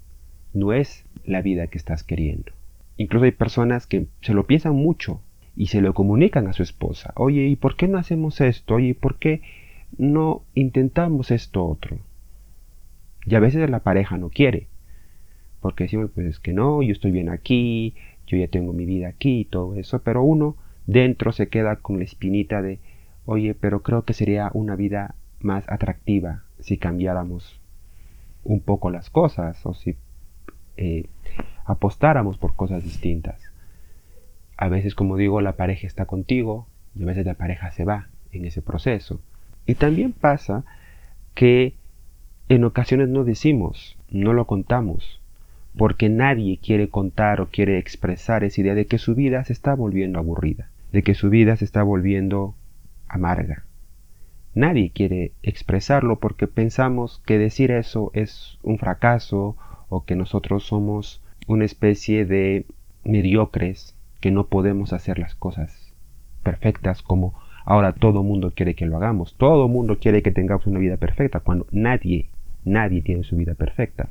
no 0.53 0.73
es 0.73 1.05
la 1.25 1.41
vida 1.41 1.67
que 1.67 1.77
estás 1.77 2.03
queriendo. 2.03 2.51
Incluso 2.97 3.25
hay 3.25 3.31
personas 3.31 3.87
que 3.87 4.07
se 4.21 4.33
lo 4.33 4.45
piensan 4.47 4.75
mucho 4.75 5.21
y 5.55 5.67
se 5.67 5.81
lo 5.81 5.93
comunican 5.93 6.47
a 6.47 6.53
su 6.53 6.63
esposa. 6.63 7.13
Oye, 7.15 7.47
¿y 7.47 7.55
por 7.55 7.75
qué 7.75 7.87
no 7.87 7.97
hacemos 7.97 8.41
esto? 8.41 8.75
Oye, 8.75 8.89
¿y 8.89 8.93
por 8.93 9.17
qué 9.17 9.41
no 9.97 10.43
intentamos 10.53 11.31
esto 11.31 11.65
otro? 11.65 11.99
Y 13.25 13.35
a 13.35 13.39
veces 13.39 13.69
la 13.69 13.79
pareja 13.79 14.17
no 14.17 14.29
quiere. 14.29 14.67
Porque 15.61 15.85
decimos, 15.85 16.11
pues 16.13 16.27
es 16.27 16.39
que 16.39 16.53
no, 16.53 16.81
yo 16.81 16.91
estoy 16.91 17.11
bien 17.11 17.29
aquí, 17.29 17.95
yo 18.27 18.37
ya 18.37 18.47
tengo 18.47 18.73
mi 18.73 18.85
vida 18.85 19.09
aquí 19.09 19.41
y 19.41 19.45
todo 19.45 19.75
eso. 19.75 19.99
Pero 20.03 20.23
uno 20.23 20.55
dentro 20.87 21.31
se 21.31 21.49
queda 21.49 21.75
con 21.75 21.99
la 21.99 22.05
espinita 22.05 22.61
de, 22.61 22.79
oye, 23.25 23.53
pero 23.53 23.83
creo 23.83 24.03
que 24.03 24.13
sería 24.13 24.49
una 24.53 24.75
vida 24.75 25.15
más 25.39 25.69
atractiva 25.69 26.43
si 26.59 26.77
cambiáramos 26.77 27.59
un 28.43 28.61
poco 28.61 28.89
las 28.89 29.09
cosas 29.09 29.63
o 29.65 29.73
si 29.73 29.97
eh, 30.77 31.05
apostáramos 31.65 32.37
por 32.37 32.55
cosas 32.55 32.83
distintas. 32.83 33.39
A 34.55 34.69
veces, 34.69 34.95
como 34.95 35.17
digo, 35.17 35.41
la 35.41 35.53
pareja 35.53 35.85
está 35.85 36.05
contigo 36.05 36.67
y 36.95 37.03
a 37.03 37.05
veces 37.05 37.25
la 37.25 37.35
pareja 37.35 37.69
se 37.71 37.85
va 37.85 38.07
en 38.31 38.45
ese 38.45 38.61
proceso. 38.61 39.19
Y 39.65 39.75
también 39.75 40.13
pasa 40.13 40.63
que 41.35 41.75
en 42.49 42.63
ocasiones 42.63 43.09
no 43.09 43.25
decimos, 43.25 43.97
no 44.09 44.33
lo 44.33 44.47
contamos, 44.47 45.19
porque 45.77 46.09
nadie 46.09 46.57
quiere 46.57 46.89
contar 46.89 47.41
o 47.41 47.49
quiere 47.49 47.77
expresar 47.77 48.43
esa 48.43 48.61
idea 48.61 48.73
de 48.73 48.87
que 48.87 48.97
su 48.97 49.13
vida 49.13 49.43
se 49.43 49.53
está 49.53 49.75
volviendo 49.75 50.17
aburrida, 50.17 50.69
de 50.97 51.03
que 51.03 51.13
su 51.13 51.29
vida 51.29 51.55
se 51.55 51.63
está 51.63 51.83
volviendo 51.83 52.55
amarga, 53.07 53.65
Nadie 54.55 54.89
quiere 54.89 55.33
expresarlo 55.43 56.17
porque 56.17 56.47
pensamos 56.47 57.21
que 57.27 57.37
decir 57.37 57.69
eso 57.69 58.09
es 58.15 58.57
un 58.63 58.79
fracaso 58.79 59.55
o 59.89 60.05
que 60.05 60.15
nosotros 60.15 60.63
somos 60.63 61.21
una 61.45 61.65
especie 61.65 62.25
de 62.25 62.65
mediocres 63.03 63.95
que 64.19 64.31
no 64.31 64.47
podemos 64.47 64.91
hacer 64.91 65.19
las 65.19 65.35
cosas 65.35 65.93
perfectas 66.41 67.03
como 67.03 67.35
ahora 67.65 67.93
todo 67.93 68.23
mundo 68.23 68.51
quiere 68.55 68.73
que 68.73 68.87
lo 68.87 68.97
hagamos. 68.97 69.35
Todo 69.37 69.67
mundo 69.67 69.99
quiere 69.99 70.23
que 70.23 70.31
tengamos 70.31 70.65
una 70.65 70.79
vida 70.79 70.97
perfecta 70.97 71.41
cuando 71.41 71.67
nadie, 71.69 72.25
nadie 72.65 73.03
tiene 73.03 73.23
su 73.23 73.35
vida 73.35 73.53
perfecta. 73.53 74.09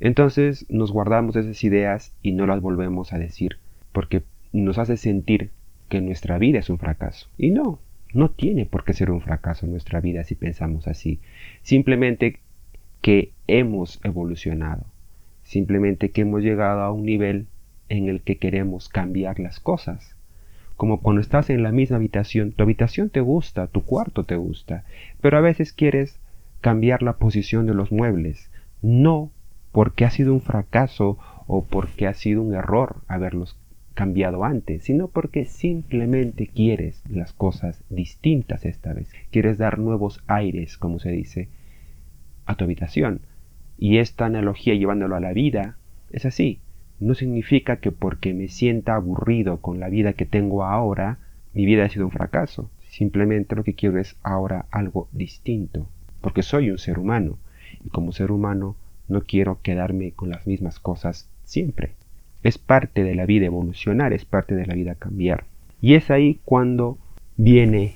Entonces 0.00 0.64
nos 0.70 0.90
guardamos 0.90 1.36
esas 1.36 1.62
ideas 1.64 2.16
y 2.22 2.32
no 2.32 2.46
las 2.46 2.62
volvemos 2.62 3.12
a 3.12 3.18
decir 3.18 3.58
porque 3.92 4.22
nos 4.54 4.78
hace 4.78 4.96
sentir 4.96 5.50
que 5.88 6.00
nuestra 6.00 6.38
vida 6.38 6.58
es 6.58 6.70
un 6.70 6.78
fracaso. 6.78 7.28
Y 7.38 7.50
no, 7.50 7.78
no 8.12 8.30
tiene 8.30 8.66
por 8.66 8.84
qué 8.84 8.92
ser 8.92 9.10
un 9.10 9.20
fracaso 9.20 9.66
nuestra 9.66 10.00
vida 10.00 10.24
si 10.24 10.34
pensamos 10.34 10.86
así. 10.86 11.20
Simplemente 11.62 12.40
que 13.00 13.32
hemos 13.46 14.00
evolucionado. 14.04 14.84
Simplemente 15.42 16.10
que 16.10 16.22
hemos 16.22 16.42
llegado 16.42 16.80
a 16.80 16.90
un 16.90 17.04
nivel 17.04 17.46
en 17.88 18.08
el 18.08 18.22
que 18.22 18.36
queremos 18.36 18.88
cambiar 18.88 19.38
las 19.40 19.60
cosas. 19.60 20.14
Como 20.76 21.00
cuando 21.00 21.20
estás 21.20 21.50
en 21.50 21.62
la 21.62 21.70
misma 21.70 21.96
habitación, 21.96 22.52
tu 22.52 22.62
habitación 22.62 23.10
te 23.10 23.20
gusta, 23.20 23.66
tu 23.66 23.84
cuarto 23.84 24.24
te 24.24 24.36
gusta, 24.36 24.84
pero 25.20 25.38
a 25.38 25.40
veces 25.40 25.72
quieres 25.72 26.18
cambiar 26.60 27.02
la 27.02 27.14
posición 27.14 27.66
de 27.66 27.74
los 27.74 27.92
muebles. 27.92 28.50
No 28.80 29.30
porque 29.70 30.04
ha 30.04 30.10
sido 30.10 30.32
un 30.32 30.40
fracaso 30.40 31.18
o 31.46 31.64
porque 31.64 32.06
ha 32.06 32.14
sido 32.14 32.42
un 32.42 32.54
error 32.54 33.02
haberlos 33.06 33.56
cambiado 33.94 34.44
antes, 34.44 34.82
sino 34.82 35.08
porque 35.08 35.44
simplemente 35.44 36.48
quieres 36.48 37.02
las 37.08 37.32
cosas 37.32 37.82
distintas 37.88 38.64
esta 38.64 38.92
vez. 38.92 39.08
Quieres 39.30 39.56
dar 39.56 39.78
nuevos 39.78 40.22
aires, 40.26 40.76
como 40.76 40.98
se 40.98 41.10
dice, 41.10 41.48
a 42.44 42.56
tu 42.56 42.64
habitación. 42.64 43.20
Y 43.78 43.98
esta 43.98 44.26
analogía 44.26 44.74
llevándolo 44.74 45.16
a 45.16 45.20
la 45.20 45.32
vida 45.32 45.76
es 46.10 46.26
así. 46.26 46.60
No 47.00 47.14
significa 47.14 47.76
que 47.78 47.92
porque 47.92 48.34
me 48.34 48.48
sienta 48.48 48.94
aburrido 48.94 49.60
con 49.60 49.80
la 49.80 49.88
vida 49.88 50.12
que 50.12 50.26
tengo 50.26 50.64
ahora, 50.64 51.18
mi 51.52 51.64
vida 51.66 51.84
ha 51.84 51.88
sido 51.88 52.06
un 52.06 52.12
fracaso. 52.12 52.70
Simplemente 52.88 53.56
lo 53.56 53.64
que 53.64 53.74
quiero 53.74 53.98
es 53.98 54.16
ahora 54.22 54.66
algo 54.70 55.08
distinto. 55.12 55.88
Porque 56.20 56.42
soy 56.42 56.70
un 56.70 56.78
ser 56.78 56.98
humano. 56.98 57.38
Y 57.84 57.88
como 57.90 58.12
ser 58.12 58.30
humano 58.30 58.76
no 59.08 59.22
quiero 59.22 59.60
quedarme 59.62 60.12
con 60.12 60.30
las 60.30 60.46
mismas 60.46 60.78
cosas 60.78 61.28
siempre. 61.44 61.94
Es 62.44 62.58
parte 62.58 63.02
de 63.02 63.16
la 63.16 63.26
vida 63.26 63.46
evolucionar, 63.46 64.12
es 64.12 64.24
parte 64.24 64.54
de 64.54 64.66
la 64.66 64.74
vida 64.74 64.94
cambiar. 64.94 65.44
Y 65.80 65.94
es 65.94 66.10
ahí 66.10 66.40
cuando 66.44 66.98
viene 67.36 67.94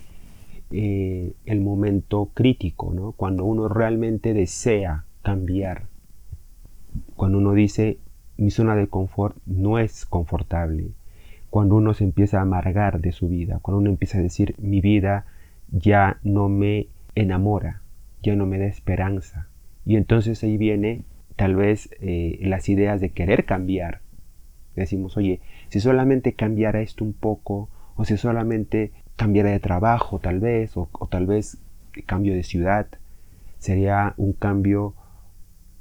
eh, 0.70 1.32
el 1.46 1.60
momento 1.60 2.30
crítico, 2.34 2.92
¿no? 2.92 3.12
cuando 3.12 3.44
uno 3.44 3.68
realmente 3.68 4.34
desea 4.34 5.04
cambiar, 5.22 5.84
cuando 7.16 7.38
uno 7.38 7.52
dice 7.52 7.98
mi 8.36 8.50
zona 8.50 8.76
de 8.76 8.86
confort 8.86 9.36
no 9.46 9.78
es 9.78 10.04
confortable, 10.04 10.90
cuando 11.50 11.76
uno 11.76 11.94
se 11.94 12.04
empieza 12.04 12.38
a 12.38 12.42
amargar 12.42 13.00
de 13.00 13.12
su 13.12 13.28
vida, 13.28 13.58
cuando 13.62 13.80
uno 13.80 13.90
empieza 13.90 14.18
a 14.18 14.22
decir 14.22 14.54
mi 14.58 14.80
vida 14.80 15.26
ya 15.70 16.18
no 16.22 16.48
me 16.48 16.88
enamora, 17.14 17.82
ya 18.22 18.36
no 18.36 18.46
me 18.46 18.58
da 18.58 18.66
esperanza. 18.66 19.48
Y 19.86 19.96
entonces 19.96 20.42
ahí 20.42 20.56
viene 20.56 21.02
tal 21.36 21.56
vez 21.56 21.90
eh, 22.00 22.38
las 22.42 22.68
ideas 22.68 23.00
de 23.00 23.10
querer 23.10 23.44
cambiar, 23.44 24.00
decimos, 24.78 25.16
oye, 25.16 25.40
si 25.68 25.80
solamente 25.80 26.34
cambiara 26.34 26.80
esto 26.80 27.04
un 27.04 27.12
poco, 27.12 27.68
o 27.96 28.04
si 28.04 28.16
solamente 28.16 28.92
cambiara 29.16 29.50
de 29.50 29.60
trabajo 29.60 30.18
tal 30.18 30.40
vez, 30.40 30.76
o, 30.76 30.88
tal 31.10 31.26
vez 31.26 31.58
cambio 32.06 32.34
de 32.34 32.42
ciudad, 32.42 32.86
sería 33.58 34.14
un 34.16 34.32
cambio 34.32 34.94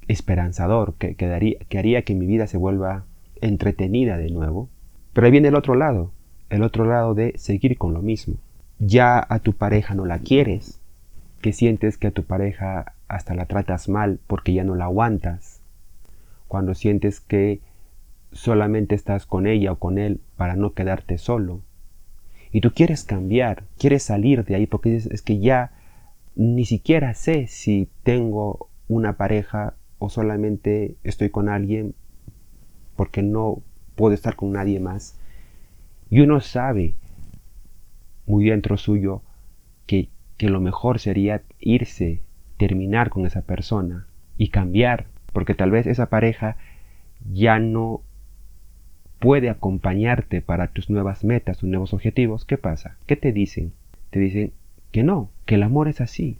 esperanzador, 0.07 0.95
que, 0.95 1.15
que 1.15 1.77
haría 1.77 2.01
que 2.01 2.15
mi 2.15 2.25
vida 2.25 2.47
se 2.47 2.57
vuelva 2.57 3.05
entretenida 3.41 4.17
de 4.17 4.29
nuevo. 4.29 4.69
Pero 5.13 5.25
ahí 5.25 5.31
viene 5.31 5.49
el 5.49 5.55
otro 5.55 5.75
lado, 5.75 6.11
el 6.49 6.63
otro 6.63 6.85
lado 6.85 7.13
de 7.13 7.33
seguir 7.37 7.77
con 7.77 7.93
lo 7.93 8.01
mismo. 8.01 8.35
Ya 8.79 9.25
a 9.29 9.39
tu 9.39 9.53
pareja 9.53 9.95
no 9.95 10.05
la 10.05 10.19
quieres, 10.19 10.79
que 11.41 11.53
sientes 11.53 11.97
que 11.97 12.07
a 12.07 12.11
tu 12.11 12.23
pareja 12.23 12.93
hasta 13.07 13.35
la 13.35 13.45
tratas 13.45 13.89
mal 13.89 14.19
porque 14.27 14.53
ya 14.53 14.63
no 14.63 14.75
la 14.75 14.85
aguantas, 14.85 15.61
cuando 16.47 16.73
sientes 16.73 17.19
que 17.19 17.61
solamente 18.31 18.95
estás 18.95 19.25
con 19.25 19.47
ella 19.47 19.71
o 19.71 19.79
con 19.79 19.97
él 19.97 20.21
para 20.35 20.55
no 20.55 20.73
quedarte 20.73 21.17
solo. 21.17 21.61
Y 22.51 22.61
tú 22.61 22.71
quieres 22.71 23.03
cambiar, 23.03 23.63
quieres 23.77 24.03
salir 24.03 24.45
de 24.45 24.55
ahí 24.55 24.67
porque 24.67 24.91
dices, 24.91 25.11
es 25.11 25.21
que 25.21 25.39
ya 25.39 25.71
ni 26.35 26.65
siquiera 26.65 27.13
sé 27.13 27.47
si 27.47 27.89
tengo 28.03 28.69
una 28.87 29.17
pareja 29.17 29.75
o 29.99 30.09
solamente 30.09 30.95
estoy 31.03 31.29
con 31.29 31.49
alguien 31.49 31.95
porque 32.95 33.21
no 33.21 33.61
puedo 33.95 34.13
estar 34.13 34.35
con 34.35 34.51
nadie 34.51 34.79
más. 34.79 35.19
Y 36.09 36.21
uno 36.21 36.39
sabe 36.39 36.95
muy 38.25 38.49
dentro 38.49 38.77
suyo 38.77 39.23
que, 39.85 40.09
que 40.37 40.49
lo 40.49 40.61
mejor 40.61 40.99
sería 40.99 41.41
irse, 41.59 42.21
terminar 42.57 43.09
con 43.09 43.25
esa 43.25 43.41
persona 43.41 44.07
y 44.37 44.49
cambiar, 44.49 45.07
porque 45.33 45.53
tal 45.53 45.71
vez 45.71 45.87
esa 45.87 46.09
pareja 46.09 46.57
ya 47.31 47.59
no 47.59 48.01
puede 49.19 49.49
acompañarte 49.49 50.41
para 50.41 50.67
tus 50.67 50.89
nuevas 50.89 51.23
metas, 51.23 51.57
tus 51.57 51.69
nuevos 51.69 51.93
objetivos, 51.93 52.45
¿qué 52.45 52.57
pasa? 52.57 52.97
¿Qué 53.05 53.15
te 53.15 53.31
dicen? 53.31 53.73
Te 54.09 54.19
dicen 54.19 54.53
que 54.91 55.03
no, 55.03 55.29
que 55.45 55.55
el 55.55 55.63
amor 55.63 55.87
es 55.87 56.01
así, 56.01 56.37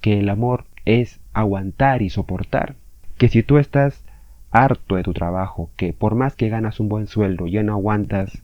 que 0.00 0.18
el 0.20 0.28
amor 0.28 0.64
es 0.84 1.20
aguantar 1.32 2.02
y 2.02 2.10
soportar, 2.10 2.76
que 3.18 3.28
si 3.28 3.42
tú 3.42 3.58
estás 3.58 4.02
harto 4.50 4.96
de 4.96 5.02
tu 5.02 5.12
trabajo, 5.12 5.70
que 5.76 5.92
por 5.92 6.14
más 6.14 6.36
que 6.36 6.48
ganas 6.48 6.80
un 6.80 6.88
buen 6.88 7.06
sueldo, 7.06 7.46
ya 7.46 7.62
no 7.62 7.72
aguantas 7.72 8.40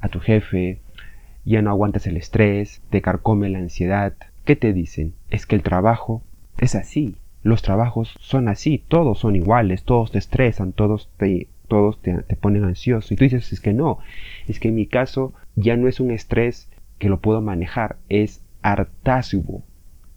a 0.00 0.08
tu 0.08 0.20
jefe, 0.20 0.80
ya 1.44 1.62
no 1.62 1.70
aguantas 1.70 2.06
el 2.06 2.16
estrés, 2.16 2.82
te 2.90 3.00
carcome 3.00 3.48
la 3.48 3.58
ansiedad, 3.58 4.14
¿qué 4.44 4.56
te 4.56 4.72
dicen? 4.72 5.14
Es 5.30 5.46
que 5.46 5.56
el 5.56 5.62
trabajo 5.62 6.22
es 6.58 6.74
así, 6.74 7.16
los 7.42 7.62
trabajos 7.62 8.16
son 8.18 8.48
así, 8.48 8.82
todos 8.88 9.20
son 9.20 9.36
iguales, 9.36 9.84
todos 9.84 10.10
te 10.10 10.18
estresan, 10.18 10.72
todos 10.72 11.08
te 11.16 11.48
todos 11.68 12.00
te, 12.00 12.14
ponen 12.36 12.64
ansioso. 12.64 13.12
Y 13.12 13.16
tú 13.16 13.24
dices, 13.24 13.52
es 13.52 13.60
que 13.60 13.72
no, 13.72 13.98
es 14.48 14.60
que 14.60 14.68
en 14.68 14.74
mi 14.74 14.86
caso 14.86 15.32
ya 15.54 15.76
no 15.76 15.88
es 15.88 16.00
un 16.00 16.10
estrés 16.10 16.68
que 16.98 17.08
lo 17.08 17.20
puedo 17.20 17.40
manejar, 17.40 17.96
es 18.08 18.42
hartazgo, 18.62 19.62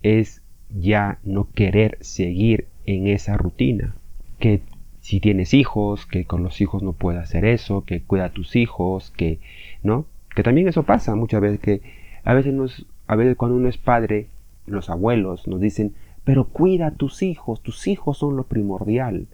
es 0.01 0.41
ya 0.69 1.19
no 1.23 1.49
querer 1.51 1.97
seguir 2.01 2.67
en 2.85 3.07
esa 3.07 3.37
rutina. 3.37 3.95
Que 4.39 4.61
si 5.01 5.19
tienes 5.19 5.53
hijos, 5.53 6.05
que 6.05 6.25
con 6.25 6.43
los 6.43 6.61
hijos 6.61 6.83
no 6.83 6.93
puedes 6.93 7.21
hacer 7.21 7.45
eso, 7.45 7.83
que 7.83 8.01
cuida 8.01 8.25
a 8.25 8.33
tus 8.33 8.55
hijos, 8.55 9.11
que, 9.11 9.39
¿no? 9.83 10.05
Que 10.35 10.43
también 10.43 10.67
eso 10.67 10.83
pasa 10.83 11.15
muchas 11.15 11.41
veces, 11.41 11.59
que 11.59 11.81
a 12.23 12.33
veces, 12.33 12.53
nos, 12.53 12.85
a 13.07 13.15
veces 13.15 13.35
cuando 13.35 13.57
uno 13.57 13.69
es 13.69 13.77
padre, 13.77 14.27
los 14.65 14.89
abuelos 14.89 15.47
nos 15.47 15.59
dicen, 15.59 15.93
pero 16.23 16.45
cuida 16.45 16.87
a 16.87 16.91
tus 16.91 17.23
hijos, 17.23 17.61
tus 17.61 17.87
hijos 17.87 18.19
son 18.19 18.37
lo 18.37 18.43
primordial. 18.43 19.27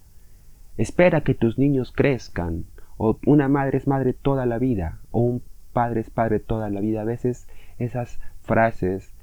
Espera 0.78 1.22
que 1.22 1.34
tus 1.34 1.58
niños 1.58 1.92
crezcan, 1.92 2.66
o 2.98 3.18
una 3.26 3.48
madre 3.48 3.78
es 3.78 3.88
madre 3.88 4.14
toda 4.14 4.46
la 4.46 4.60
vida, 4.60 5.00
o 5.12 5.20
un 5.22 5.44
padre 5.74 6.02
es 6.02 6.10
padre 6.10 6.40
toda 6.40 6.70
la 6.70 6.82
vida. 6.82 7.02
A 7.02 7.06
veces 7.06 7.48
esas 7.78 8.20
frases 8.42 9.14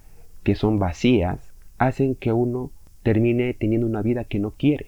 que 0.43 0.55
son 0.55 0.79
vacías 0.79 1.53
hacen 1.79 2.15
que 2.15 2.33
uno 2.33 2.71
termine 3.03 3.55
teniendo 3.55 3.87
una 3.87 4.03
vida 4.03 4.25
que 4.25 4.39
no 4.39 4.53
quiere. 4.53 4.87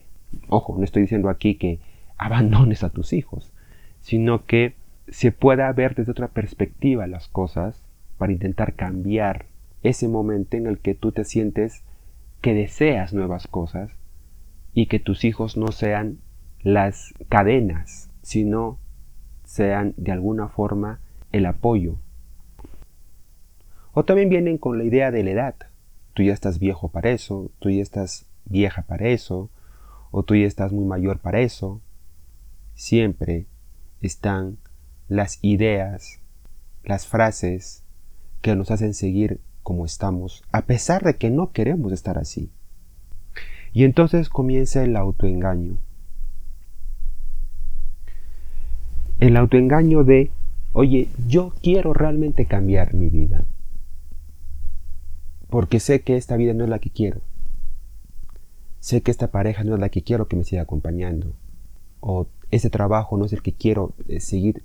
Ojo, 0.48 0.76
no 0.76 0.84
estoy 0.84 1.02
diciendo 1.02 1.28
aquí 1.28 1.56
que 1.56 1.80
abandones 2.16 2.84
a 2.84 2.90
tus 2.90 3.12
hijos, 3.12 3.52
sino 4.00 4.44
que 4.44 4.74
se 5.08 5.32
pueda 5.32 5.72
ver 5.72 5.94
desde 5.94 6.12
otra 6.12 6.28
perspectiva 6.28 7.06
las 7.06 7.28
cosas 7.28 7.82
para 8.18 8.32
intentar 8.32 8.74
cambiar 8.74 9.46
ese 9.82 10.08
momento 10.08 10.56
en 10.56 10.66
el 10.66 10.78
que 10.78 10.94
tú 10.94 11.12
te 11.12 11.24
sientes 11.24 11.82
que 12.40 12.54
deseas 12.54 13.12
nuevas 13.12 13.46
cosas 13.46 13.90
y 14.72 14.86
que 14.86 14.98
tus 14.98 15.24
hijos 15.24 15.56
no 15.56 15.68
sean 15.68 16.18
las 16.64 17.12
cadenas, 17.28 18.10
sino 18.22 18.78
sean 19.44 19.92
de 19.98 20.12
alguna 20.12 20.48
forma 20.48 20.98
el 21.30 21.46
apoyo. 21.46 21.98
O 23.92 24.04
también 24.04 24.30
vienen 24.30 24.58
con 24.58 24.78
la 24.78 24.84
idea 24.84 25.10
de 25.10 25.22
la 25.22 25.30
edad. 25.30 25.54
Tú 26.14 26.22
ya 26.22 26.32
estás 26.32 26.58
viejo 26.58 26.88
para 26.88 27.10
eso, 27.10 27.50
tú 27.58 27.70
ya 27.70 27.82
estás 27.82 28.26
vieja 28.46 28.82
para 28.82 29.08
eso, 29.08 29.50
o 30.10 30.22
tú 30.22 30.34
ya 30.34 30.46
estás 30.46 30.72
muy 30.72 30.84
mayor 30.84 31.18
para 31.18 31.40
eso. 31.40 31.80
Siempre 32.74 33.46
están 34.00 34.56
las 35.06 35.38
ideas, 35.42 36.20
las 36.82 37.06
frases 37.06 37.84
que 38.40 38.56
nos 38.56 38.70
hacen 38.70 38.94
seguir 38.94 39.40
como 39.62 39.84
estamos, 39.84 40.42
a 40.50 40.62
pesar 40.62 41.04
de 41.04 41.16
que 41.16 41.30
no 41.30 41.52
queremos 41.52 41.92
estar 41.92 42.18
así. 42.18 42.50
Y 43.72 43.84
entonces 43.84 44.28
comienza 44.28 44.82
el 44.82 44.96
autoengaño. 44.96 45.78
El 49.20 49.36
autoengaño 49.36 50.04
de, 50.04 50.30
oye, 50.72 51.08
yo 51.26 51.52
quiero 51.62 51.92
realmente 51.92 52.46
cambiar 52.46 52.94
mi 52.94 53.08
vida. 53.08 53.44
Porque 55.48 55.80
sé 55.80 56.02
que 56.02 56.16
esta 56.16 56.36
vida 56.36 56.52
no 56.52 56.64
es 56.64 56.70
la 56.70 56.78
que 56.78 56.90
quiero. 56.90 57.20
Sé 58.80 59.02
que 59.02 59.10
esta 59.10 59.28
pareja 59.30 59.64
no 59.64 59.74
es 59.74 59.80
la 59.80 59.88
que 59.88 60.02
quiero 60.02 60.26
que 60.28 60.36
me 60.36 60.44
siga 60.44 60.62
acompañando. 60.62 61.32
O 62.00 62.26
ese 62.50 62.70
trabajo 62.70 63.16
no 63.16 63.24
es 63.24 63.32
el 63.32 63.40
que 63.40 63.52
quiero 63.52 63.92
eh, 64.08 64.20
seguir. 64.20 64.62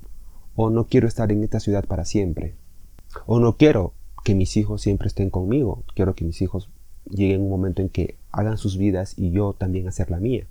O 0.55 0.69
no 0.69 0.87
quiero 0.87 1.07
estar 1.07 1.31
en 1.31 1.43
esta 1.43 1.59
ciudad 1.59 1.85
para 1.85 2.05
siempre. 2.05 2.55
O 3.25 3.39
no 3.39 3.55
quiero 3.55 3.93
que 4.23 4.35
mis 4.35 4.57
hijos 4.57 4.81
siempre 4.81 5.07
estén 5.07 5.29
conmigo. 5.29 5.83
Quiero 5.95 6.15
que 6.15 6.25
mis 6.25 6.41
hijos 6.41 6.69
lleguen 7.09 7.41
un 7.41 7.49
momento 7.49 7.81
en 7.81 7.89
que 7.89 8.17
hagan 8.31 8.57
sus 8.57 8.77
vidas 8.77 9.13
y 9.17 9.31
yo 9.31 9.53
también 9.53 9.87
hacer 9.87 10.11
la 10.11 10.19
mía. 10.19 10.47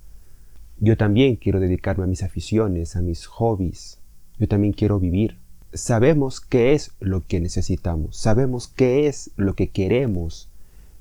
Yo 0.80 0.96
también 0.96 1.36
quiero 1.36 1.58
dedicarme 1.58 2.04
a 2.04 2.06
mis 2.06 2.22
aficiones, 2.22 2.94
a 2.94 3.02
mis 3.02 3.26
hobbies. 3.26 3.98
Yo 4.38 4.46
también 4.46 4.72
quiero 4.72 5.00
vivir. 5.00 5.38
Sabemos 5.72 6.40
qué 6.40 6.72
es 6.72 6.92
lo 7.00 7.26
que 7.26 7.40
necesitamos, 7.40 8.16
sabemos 8.16 8.68
qué 8.68 9.06
es 9.06 9.32
lo 9.36 9.54
que 9.54 9.68
queremos, 9.68 10.50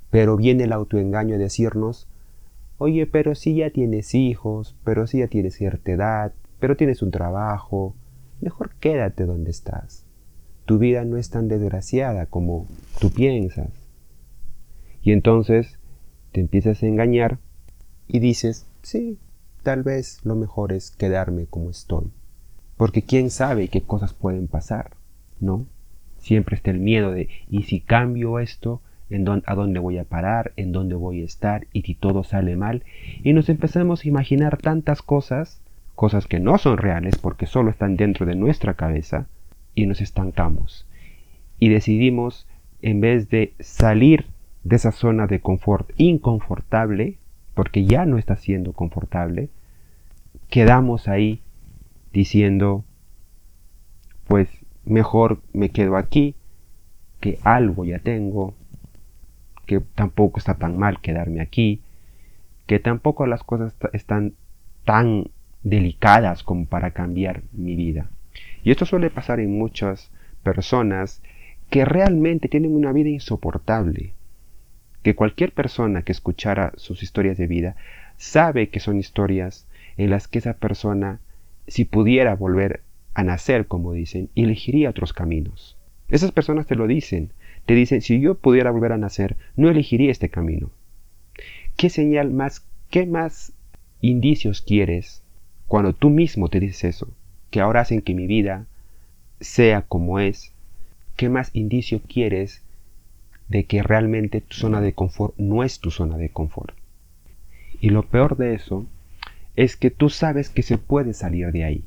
pero 0.09 0.35
viene 0.35 0.65
el 0.65 0.73
autoengaño 0.73 1.35
a 1.35 1.37
decirnos, 1.37 2.07
oye, 2.77 3.05
pero 3.05 3.35
si 3.35 3.55
ya 3.55 3.69
tienes 3.69 4.13
hijos, 4.13 4.75
pero 4.83 5.07
si 5.07 5.19
ya 5.19 5.27
tienes 5.27 5.55
cierta 5.55 5.91
edad, 5.91 6.33
pero 6.59 6.75
tienes 6.75 7.01
un 7.01 7.11
trabajo, 7.11 7.95
mejor 8.41 8.71
quédate 8.79 9.25
donde 9.25 9.51
estás. 9.51 10.05
Tu 10.65 10.79
vida 10.79 11.05
no 11.05 11.17
es 11.17 11.29
tan 11.29 11.47
desgraciada 11.47 12.25
como 12.25 12.67
tú 12.99 13.11
piensas. 13.11 13.69
Y 15.01 15.11
entonces 15.13 15.79
te 16.33 16.41
empiezas 16.41 16.83
a 16.83 16.87
engañar 16.87 17.37
y 18.07 18.19
dices, 18.19 18.65
sí, 18.81 19.17
tal 19.67 19.83
vez 19.83 20.21
lo 20.23 20.35
mejor 20.35 20.71
es 20.71 20.91
quedarme 20.91 21.45
como 21.45 21.71
estoy. 21.71 22.05
Porque 22.77 23.01
quién 23.01 23.29
sabe 23.29 23.67
qué 23.67 23.81
cosas 23.81 24.13
pueden 24.13 24.47
pasar, 24.47 24.91
¿no? 25.41 25.65
Siempre 26.19 26.55
está 26.55 26.71
el 26.71 26.79
miedo 26.79 27.11
de, 27.11 27.27
¿y 27.49 27.63
si 27.63 27.81
cambio 27.81 28.39
esto? 28.39 28.81
¿En 29.09 29.27
¿A 29.27 29.55
dónde 29.55 29.79
voy 29.79 29.97
a 29.97 30.05
parar? 30.05 30.53
¿En 30.55 30.71
dónde 30.71 30.95
voy 30.95 31.21
a 31.21 31.25
estar? 31.25 31.67
¿Y 31.73 31.81
si 31.81 31.95
todo 31.95 32.23
sale 32.23 32.55
mal? 32.55 32.83
Y 33.25 33.33
nos 33.33 33.49
empezamos 33.49 34.05
a 34.05 34.07
imaginar 34.07 34.55
tantas 34.55 35.01
cosas, 35.01 35.59
cosas 35.95 36.27
que 36.27 36.39
no 36.39 36.57
son 36.57 36.77
reales 36.77 37.17
porque 37.17 37.45
solo 37.45 37.69
están 37.69 37.97
dentro 37.97 38.25
de 38.25 38.35
nuestra 38.35 38.75
cabeza, 38.75 39.27
y 39.75 39.85
nos 39.85 39.99
estancamos. 39.99 40.87
Y 41.59 41.67
decidimos, 41.67 42.47
en 42.81 43.01
vez 43.01 43.27
de 43.29 43.53
salir 43.59 44.27
de 44.63 44.77
esa 44.77 44.93
zona 44.93 45.27
de 45.27 45.41
confort 45.41 45.91
inconfortable, 45.97 47.17
porque 47.53 47.83
ya 47.85 48.05
no 48.05 48.17
está 48.17 48.37
siendo 48.37 48.71
confortable, 48.71 49.49
quedamos 50.49 51.07
ahí 51.07 51.41
diciendo, 52.13 52.83
pues 54.27 54.49
mejor 54.85 55.41
me 55.53 55.69
quedo 55.69 55.97
aquí, 55.97 56.35
que 57.19 57.39
algo 57.43 57.85
ya 57.85 57.99
tengo, 57.99 58.55
que 59.65 59.81
tampoco 59.81 60.39
está 60.39 60.55
tan 60.55 60.77
mal 60.77 61.01
quedarme 61.01 61.41
aquí, 61.41 61.81
que 62.65 62.79
tampoco 62.79 63.25
las 63.27 63.43
cosas 63.43 63.75
están 63.93 64.33
tan 64.85 65.29
delicadas 65.63 66.43
como 66.43 66.65
para 66.65 66.91
cambiar 66.91 67.43
mi 67.51 67.75
vida. 67.75 68.09
Y 68.63 68.71
esto 68.71 68.85
suele 68.85 69.09
pasar 69.09 69.39
en 69.39 69.57
muchas 69.57 70.11
personas 70.43 71.21
que 71.69 71.85
realmente 71.85 72.47
tienen 72.47 72.73
una 72.73 72.93
vida 72.93 73.09
insoportable, 73.09 74.13
que 75.03 75.15
cualquier 75.15 75.51
persona 75.51 76.03
que 76.03 76.11
escuchara 76.11 76.71
sus 76.77 77.03
historias 77.03 77.37
de 77.37 77.47
vida 77.47 77.75
sabe 78.17 78.69
que 78.69 78.79
son 78.79 78.97
historias 78.97 79.66
en 79.97 80.09
las 80.09 80.27
que 80.27 80.39
esa 80.39 80.53
persona, 80.53 81.19
si 81.67 81.85
pudiera 81.85 82.35
volver 82.35 82.81
a 83.13 83.23
nacer, 83.23 83.67
como 83.67 83.93
dicen, 83.93 84.29
elegiría 84.35 84.89
otros 84.89 85.11
caminos. 85.11 85.75
Esas 86.09 86.31
personas 86.31 86.67
te 86.67 86.75
lo 86.75 86.87
dicen, 86.87 87.31
te 87.65 87.73
dicen, 87.73 88.01
si 88.01 88.21
yo 88.21 88.35
pudiera 88.35 88.71
volver 88.71 88.93
a 88.93 88.97
nacer, 88.97 89.35
no 89.55 89.69
elegiría 89.69 90.11
este 90.11 90.29
camino. 90.29 90.69
¿Qué 91.75 91.89
señal 91.89 92.31
más, 92.31 92.65
qué 92.89 93.05
más 93.05 93.53
indicios 94.01 94.61
quieres 94.61 95.23
cuando 95.67 95.93
tú 95.93 96.09
mismo 96.09 96.47
te 96.47 96.59
dices 96.59 96.95
eso, 96.95 97.09
que 97.49 97.59
ahora 97.59 97.81
hacen 97.81 98.01
que 98.01 98.13
mi 98.13 98.27
vida 98.27 98.67
sea 99.39 99.81
como 99.81 100.19
es? 100.19 100.53
¿Qué 101.15 101.29
más 101.29 101.49
indicio 101.53 102.01
quieres 102.07 102.61
de 103.49 103.65
que 103.65 103.83
realmente 103.83 104.41
tu 104.41 104.55
zona 104.55 104.79
de 104.79 104.93
confort 104.93 105.35
no 105.37 105.63
es 105.63 105.79
tu 105.79 105.91
zona 105.91 106.17
de 106.17 106.29
confort? 106.29 106.75
Y 107.81 107.89
lo 107.89 108.03
peor 108.03 108.37
de 108.37 108.53
eso 108.53 108.85
es 109.57 109.75
que 109.75 109.89
tú 109.89 110.09
sabes 110.09 110.51
que 110.51 110.61
se 110.61 110.77
puede 110.77 111.13
salir 111.13 111.51
de 111.51 111.63
ahí, 111.63 111.83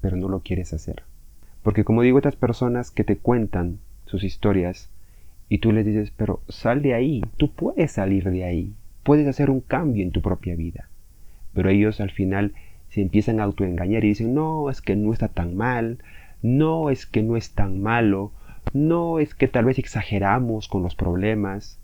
pero 0.00 0.16
no 0.16 0.28
lo 0.28 0.40
quieres 0.40 0.72
hacer. 0.72 1.02
Porque 1.64 1.82
como 1.82 2.02
digo, 2.02 2.16
estas 2.16 2.36
personas 2.36 2.92
que 2.92 3.02
te 3.02 3.16
cuentan 3.16 3.80
sus 4.06 4.22
historias 4.22 4.88
y 5.48 5.58
tú 5.58 5.72
les 5.72 5.84
dices, 5.84 6.12
pero 6.16 6.40
sal 6.48 6.80
de 6.80 6.94
ahí, 6.94 7.22
tú 7.36 7.50
puedes 7.52 7.90
salir 7.90 8.30
de 8.30 8.44
ahí, 8.44 8.72
puedes 9.02 9.26
hacer 9.26 9.50
un 9.50 9.60
cambio 9.60 10.04
en 10.04 10.12
tu 10.12 10.22
propia 10.22 10.54
vida. 10.54 10.88
Pero 11.54 11.70
ellos 11.70 12.00
al 12.00 12.12
final 12.12 12.54
se 12.88 13.02
empiezan 13.02 13.40
a 13.40 13.44
autoengañar 13.44 14.04
y 14.04 14.08
dicen, 14.10 14.32
no, 14.32 14.70
es 14.70 14.80
que 14.80 14.94
no 14.94 15.12
está 15.12 15.26
tan 15.26 15.56
mal, 15.56 15.98
no 16.40 16.88
es 16.88 17.04
que 17.04 17.24
no 17.24 17.36
es 17.36 17.50
tan 17.50 17.82
malo, 17.82 18.30
no 18.72 19.18
es 19.18 19.34
que 19.34 19.48
tal 19.48 19.64
vez 19.64 19.80
exageramos 19.80 20.68
con 20.68 20.84
los 20.84 20.94
problemas, 20.94 21.80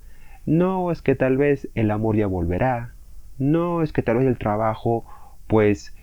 no 0.46 0.92
es 0.92 1.03
que 1.03 1.16
tal 1.16 1.37
vez 1.37 1.68
el 1.75 1.90
amor 1.90 2.16
ya 2.16 2.29
volverá, 2.29 2.94
no 3.38 3.83
es 3.83 3.92
que 3.92 4.03
tal 4.03 4.18
vez 4.18 4.27
el 4.27 4.38
trabajo 4.38 5.05
pues 5.46 5.94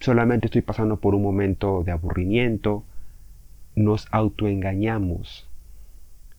solamente 0.00 0.46
estoy 0.46 0.62
pasando 0.62 0.98
por 0.98 1.14
un 1.14 1.22
momento 1.22 1.82
de 1.84 1.92
aburrimiento, 1.92 2.84
nos 3.74 4.08
autoengañamos, 4.10 5.48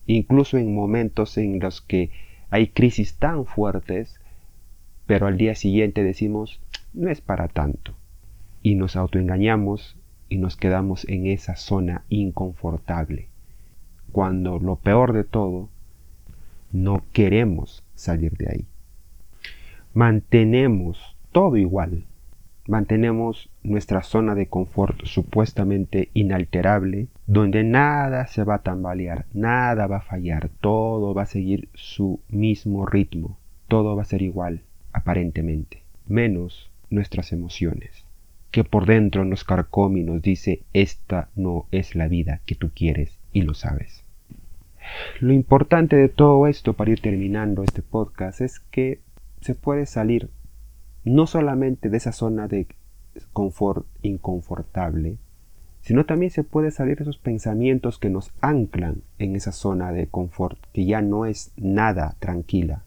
incluso 0.06 0.58
en 0.58 0.74
momentos 0.74 1.38
en 1.38 1.58
los 1.60 1.80
que 1.80 2.10
hay 2.50 2.68
crisis 2.68 3.16
tan 3.16 3.46
fuertes, 3.46 4.20
pero 5.06 5.26
al 5.26 5.36
día 5.36 5.54
siguiente 5.54 6.02
decimos, 6.02 6.60
no 6.92 7.10
es 7.10 7.20
para 7.20 7.48
tanto, 7.48 7.94
y 8.62 8.74
nos 8.74 8.96
autoengañamos 8.96 9.96
y 10.28 10.36
nos 10.36 10.56
quedamos 10.56 11.06
en 11.08 11.26
esa 11.26 11.56
zona 11.56 12.04
inconfortable, 12.08 13.28
cuando 14.12 14.58
lo 14.58 14.76
peor 14.76 15.12
de 15.12 15.24
todo, 15.24 15.68
no 16.70 17.02
queremos 17.12 17.82
salir 17.94 18.36
de 18.36 18.48
ahí. 18.50 18.66
Mantenemos 19.94 21.16
todo 21.30 21.56
igual, 21.56 22.02
mantenemos 22.66 23.48
nuestra 23.62 24.02
zona 24.02 24.34
de 24.34 24.48
confort 24.48 25.04
supuestamente 25.04 26.08
inalterable, 26.14 27.06
donde 27.28 27.62
nada 27.62 28.26
se 28.26 28.42
va 28.42 28.56
a 28.56 28.62
tambalear, 28.62 29.26
nada 29.32 29.86
va 29.86 29.98
a 29.98 30.00
fallar, 30.00 30.50
todo 30.60 31.14
va 31.14 31.22
a 31.22 31.26
seguir 31.26 31.68
su 31.74 32.18
mismo 32.28 32.86
ritmo, 32.86 33.38
todo 33.68 33.94
va 33.94 34.02
a 34.02 34.06
ser 34.06 34.22
igual, 34.22 34.62
aparentemente, 34.92 35.84
menos 36.08 36.72
nuestras 36.90 37.32
emociones, 37.32 38.04
que 38.50 38.64
por 38.64 38.86
dentro 38.86 39.24
nos 39.24 39.44
carcome 39.44 40.00
y 40.00 40.02
nos 40.02 40.22
dice, 40.22 40.64
esta 40.72 41.28
no 41.36 41.66
es 41.70 41.94
la 41.94 42.08
vida 42.08 42.40
que 42.46 42.56
tú 42.56 42.72
quieres 42.74 43.20
y 43.32 43.42
lo 43.42 43.54
sabes. 43.54 44.04
Lo 45.20 45.32
importante 45.32 45.94
de 45.94 46.08
todo 46.08 46.48
esto 46.48 46.72
para 46.72 46.90
ir 46.90 47.00
terminando 47.00 47.62
este 47.62 47.80
podcast 47.80 48.40
es 48.40 48.58
que 48.58 48.98
se 49.44 49.54
puede 49.54 49.84
salir 49.84 50.30
no 51.04 51.26
solamente 51.26 51.90
de 51.90 51.98
esa 51.98 52.12
zona 52.12 52.48
de 52.48 52.66
confort 53.34 53.86
inconfortable, 54.00 55.18
sino 55.82 56.06
también 56.06 56.30
se 56.30 56.44
puede 56.44 56.70
salir 56.70 56.96
de 56.96 57.02
esos 57.02 57.18
pensamientos 57.18 57.98
que 57.98 58.08
nos 58.08 58.32
anclan 58.40 59.02
en 59.18 59.36
esa 59.36 59.52
zona 59.52 59.92
de 59.92 60.06
confort, 60.06 60.58
que 60.72 60.86
ya 60.86 61.02
no 61.02 61.26
es 61.26 61.52
nada 61.58 62.16
tranquila, 62.20 62.84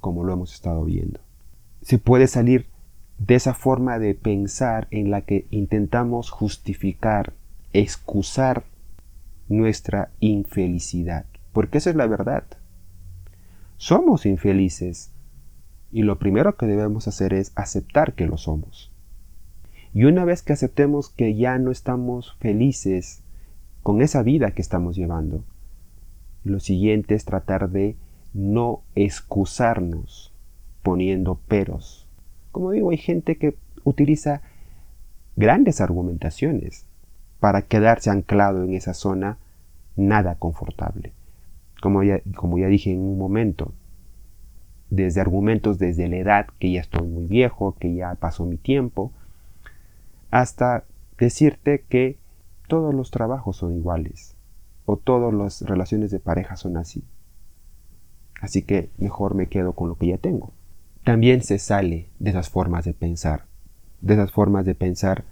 como 0.00 0.22
lo 0.22 0.34
hemos 0.34 0.52
estado 0.52 0.84
viendo. 0.84 1.20
Se 1.80 1.96
puede 1.96 2.26
salir 2.26 2.66
de 3.16 3.36
esa 3.36 3.54
forma 3.54 3.98
de 3.98 4.14
pensar 4.14 4.86
en 4.90 5.10
la 5.10 5.22
que 5.22 5.46
intentamos 5.50 6.28
justificar, 6.28 7.32
excusar 7.72 8.64
nuestra 9.48 10.10
infelicidad, 10.20 11.24
porque 11.54 11.78
esa 11.78 11.88
es 11.88 11.96
la 11.96 12.06
verdad. 12.06 12.44
Somos 13.78 14.26
infelices 14.26 15.10
y 15.92 16.02
lo 16.02 16.18
primero 16.18 16.56
que 16.56 16.66
debemos 16.66 17.08
hacer 17.08 17.32
es 17.34 17.52
aceptar 17.56 18.14
que 18.14 18.26
lo 18.26 18.36
somos. 18.36 18.92
Y 19.92 20.04
una 20.04 20.24
vez 20.24 20.42
que 20.42 20.52
aceptemos 20.52 21.10
que 21.10 21.34
ya 21.34 21.58
no 21.58 21.70
estamos 21.70 22.36
felices 22.38 23.22
con 23.82 24.02
esa 24.02 24.22
vida 24.22 24.52
que 24.52 24.62
estamos 24.62 24.96
llevando, 24.96 25.42
lo 26.44 26.60
siguiente 26.60 27.14
es 27.14 27.24
tratar 27.24 27.70
de 27.70 27.96
no 28.32 28.82
excusarnos 28.94 30.32
poniendo 30.82 31.36
peros. 31.48 32.06
Como 32.52 32.70
digo, 32.70 32.90
hay 32.90 32.98
gente 32.98 33.36
que 33.36 33.56
utiliza 33.84 34.42
grandes 35.36 35.80
argumentaciones 35.80 36.86
para 37.40 37.62
quedarse 37.62 38.10
anclado 38.10 38.62
en 38.62 38.74
esa 38.74 38.94
zona 38.94 39.38
nada 39.96 40.36
confortable. 40.36 41.12
Como 41.82 42.02
ya, 42.02 42.20
como 42.36 42.58
ya 42.58 42.66
dije 42.66 42.92
en 42.92 43.00
un 43.00 43.18
momento, 43.18 43.72
desde 44.90 45.20
argumentos 45.20 45.78
desde 45.78 46.08
la 46.08 46.16
edad, 46.16 46.46
que 46.58 46.72
ya 46.72 46.80
estoy 46.80 47.06
muy 47.06 47.26
viejo, 47.26 47.76
que 47.78 47.94
ya 47.94 48.14
pasó 48.16 48.44
mi 48.44 48.56
tiempo, 48.56 49.12
hasta 50.30 50.84
decirte 51.18 51.84
que 51.88 52.18
todos 52.68 52.94
los 52.94 53.10
trabajos 53.10 53.56
son 53.56 53.76
iguales 53.76 54.36
o 54.86 54.96
todas 54.96 55.32
las 55.32 55.62
relaciones 55.62 56.10
de 56.10 56.20
pareja 56.20 56.56
son 56.56 56.76
así. 56.76 57.04
Así 58.40 58.62
que 58.62 58.90
mejor 58.98 59.34
me 59.34 59.48
quedo 59.48 59.72
con 59.72 59.88
lo 59.88 59.96
que 59.96 60.08
ya 60.08 60.18
tengo. 60.18 60.52
También 61.04 61.42
se 61.42 61.58
sale 61.58 62.08
de 62.18 62.30
esas 62.30 62.48
formas 62.48 62.84
de 62.84 62.94
pensar, 62.94 63.44
de 64.00 64.14
esas 64.14 64.32
formas 64.32 64.64
de 64.64 64.74
pensar 64.74 65.24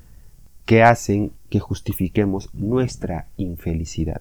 que 0.64 0.82
hacen 0.82 1.32
que 1.48 1.60
justifiquemos 1.60 2.52
nuestra 2.54 3.28
infelicidad. 3.36 4.20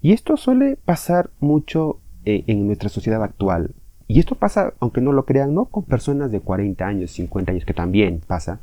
Y 0.00 0.12
esto 0.12 0.36
suele 0.36 0.76
pasar 0.76 1.30
mucho 1.40 1.98
eh, 2.24 2.44
en 2.46 2.66
nuestra 2.66 2.88
sociedad 2.88 3.22
actual. 3.22 3.74
Y 4.06 4.20
esto 4.20 4.34
pasa, 4.34 4.74
aunque 4.80 5.00
no 5.00 5.12
lo 5.12 5.24
crean, 5.24 5.54
no 5.54 5.66
con 5.66 5.84
personas 5.84 6.30
de 6.30 6.40
40 6.40 6.86
años, 6.86 7.10
50 7.12 7.52
años, 7.52 7.64
que 7.64 7.74
también 7.74 8.20
pasa, 8.26 8.60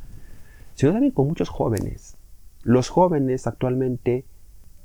sino 0.74 0.92
también 0.92 1.12
con 1.12 1.26
muchos 1.26 1.48
jóvenes. 1.48 2.16
Los 2.62 2.88
jóvenes 2.88 3.46
actualmente 3.46 4.24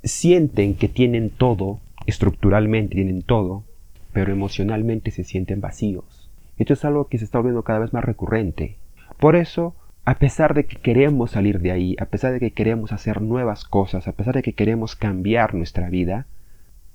sienten 0.02 0.74
que 0.74 0.88
tienen 0.88 1.30
todo, 1.30 1.80
estructuralmente 2.06 2.96
tienen 2.96 3.22
todo, 3.22 3.64
pero 4.12 4.32
emocionalmente 4.32 5.10
se 5.10 5.24
sienten 5.24 5.60
vacíos. 5.60 6.28
Esto 6.56 6.72
es 6.72 6.84
algo 6.84 7.06
que 7.06 7.18
se 7.18 7.24
está 7.24 7.38
volviendo 7.38 7.62
cada 7.62 7.78
vez 7.78 7.92
más 7.92 8.04
recurrente. 8.04 8.76
Por 9.20 9.36
eso, 9.36 9.76
a 10.04 10.18
pesar 10.18 10.54
de 10.54 10.66
que 10.66 10.76
queremos 10.76 11.32
salir 11.32 11.60
de 11.60 11.70
ahí, 11.70 11.96
a 12.00 12.06
pesar 12.06 12.32
de 12.32 12.40
que 12.40 12.50
queremos 12.50 12.92
hacer 12.92 13.22
nuevas 13.22 13.64
cosas, 13.64 14.08
a 14.08 14.12
pesar 14.12 14.34
de 14.34 14.42
que 14.42 14.54
queremos 14.54 14.96
cambiar 14.96 15.54
nuestra 15.54 15.88
vida, 15.88 16.26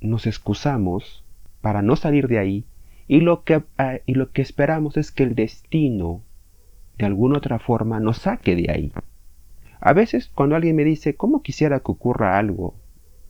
nos 0.01 0.27
excusamos 0.27 1.23
para 1.61 1.81
no 1.81 1.95
salir 1.95 2.27
de 2.27 2.39
ahí 2.39 2.65
y 3.07 3.21
lo 3.21 3.43
que, 3.43 3.63
ah, 3.77 3.97
y 4.05 4.15
lo 4.15 4.31
que 4.31 4.41
esperamos 4.41 4.97
es 4.97 5.11
que 5.11 5.23
el 5.23 5.35
destino 5.35 6.21
de 6.97 7.05
alguna 7.05 7.37
otra 7.37 7.59
forma 7.59 7.99
nos 7.99 8.19
saque 8.19 8.55
de 8.55 8.71
ahí. 8.71 8.91
A 9.79 9.93
veces 9.93 10.31
cuando 10.33 10.55
alguien 10.55 10.75
me 10.75 10.83
dice, 10.83 11.15
¿cómo 11.15 11.41
quisiera 11.41 11.79
que 11.79 11.91
ocurra 11.91 12.37
algo? 12.37 12.75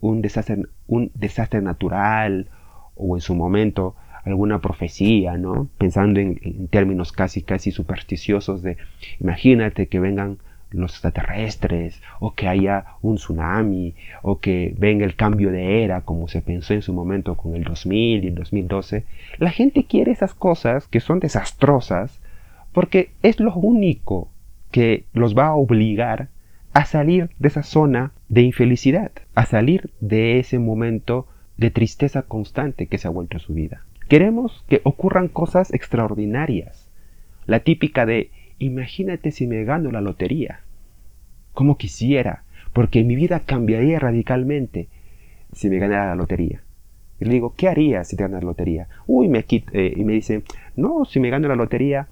Un 0.01 0.21
desastre, 0.21 0.63
un 0.87 1.11
desastre 1.15 1.61
natural 1.61 2.49
o 2.95 3.15
en 3.15 3.21
su 3.21 3.33
momento 3.35 3.95
alguna 4.23 4.61
profecía, 4.61 5.37
¿no? 5.37 5.67
Pensando 5.77 6.19
en, 6.19 6.39
en, 6.43 6.67
términos 6.67 7.11
casi, 7.11 7.41
casi 7.41 7.71
supersticiosos 7.71 8.61
de, 8.61 8.77
imagínate 9.19 9.87
que 9.87 9.99
vengan 9.99 10.37
los 10.73 10.91
extraterrestres, 10.91 12.01
o 12.19 12.33
que 12.33 12.47
haya 12.47 12.85
un 13.01 13.15
tsunami, 13.15 13.95
o 14.21 14.39
que 14.39 14.73
venga 14.77 15.05
el 15.05 15.15
cambio 15.15 15.51
de 15.51 15.83
era, 15.83 16.01
como 16.01 16.27
se 16.27 16.41
pensó 16.41 16.73
en 16.73 16.81
su 16.81 16.93
momento 16.93 17.35
con 17.35 17.55
el 17.55 17.63
2000 17.63 18.23
y 18.23 18.27
el 18.27 18.35
2012. 18.35 19.05
La 19.37 19.51
gente 19.51 19.85
quiere 19.85 20.11
esas 20.11 20.33
cosas 20.33 20.87
que 20.87 20.99
son 20.99 21.19
desastrosas 21.19 22.19
porque 22.71 23.11
es 23.21 23.39
lo 23.39 23.53
único 23.53 24.29
que 24.71 25.05
los 25.13 25.37
va 25.37 25.47
a 25.47 25.55
obligar 25.55 26.29
a 26.73 26.85
salir 26.85 27.29
de 27.37 27.47
esa 27.47 27.63
zona 27.63 28.11
de 28.29 28.41
infelicidad, 28.41 29.11
a 29.35 29.45
salir 29.45 29.91
de 29.99 30.39
ese 30.39 30.57
momento 30.57 31.27
de 31.57 31.69
tristeza 31.69 32.23
constante 32.23 32.87
que 32.87 32.97
se 32.97 33.07
ha 33.07 33.11
vuelto 33.11 33.37
su 33.37 33.53
vida. 33.53 33.83
Queremos 34.09 34.65
que 34.67 34.81
ocurran 34.83 35.27
cosas 35.27 35.71
extraordinarias. 35.71 36.89
La 37.45 37.59
típica 37.59 38.05
de 38.05 38.31
imagínate 38.57 39.31
si 39.31 39.47
me 39.47 39.63
gano 39.63 39.91
la 39.91 40.01
lotería. 40.01 40.61
Como 41.53 41.77
quisiera, 41.77 42.43
porque 42.73 43.03
mi 43.03 43.15
vida 43.15 43.41
cambiaría 43.41 43.99
radicalmente 43.99 44.87
si 45.53 45.69
me 45.69 45.77
ganara 45.77 46.07
la 46.07 46.15
lotería. 46.15 46.61
Y 47.19 47.25
le 47.25 47.33
digo, 47.33 47.53
¿qué 47.55 47.69
harías 47.69 48.07
si 48.07 48.15
te 48.15 48.23
ganas 48.23 48.43
la 48.43 48.47
lotería? 48.47 48.87
Uy, 49.07 49.29
me 49.29 49.45
eh, 49.49 49.93
y 49.95 50.03
me 50.03 50.13
dice, 50.13 50.43
no, 50.75 51.05
si 51.05 51.19
me 51.19 51.29
gano 51.29 51.47
la 51.47 51.55
lotería, 51.55 52.07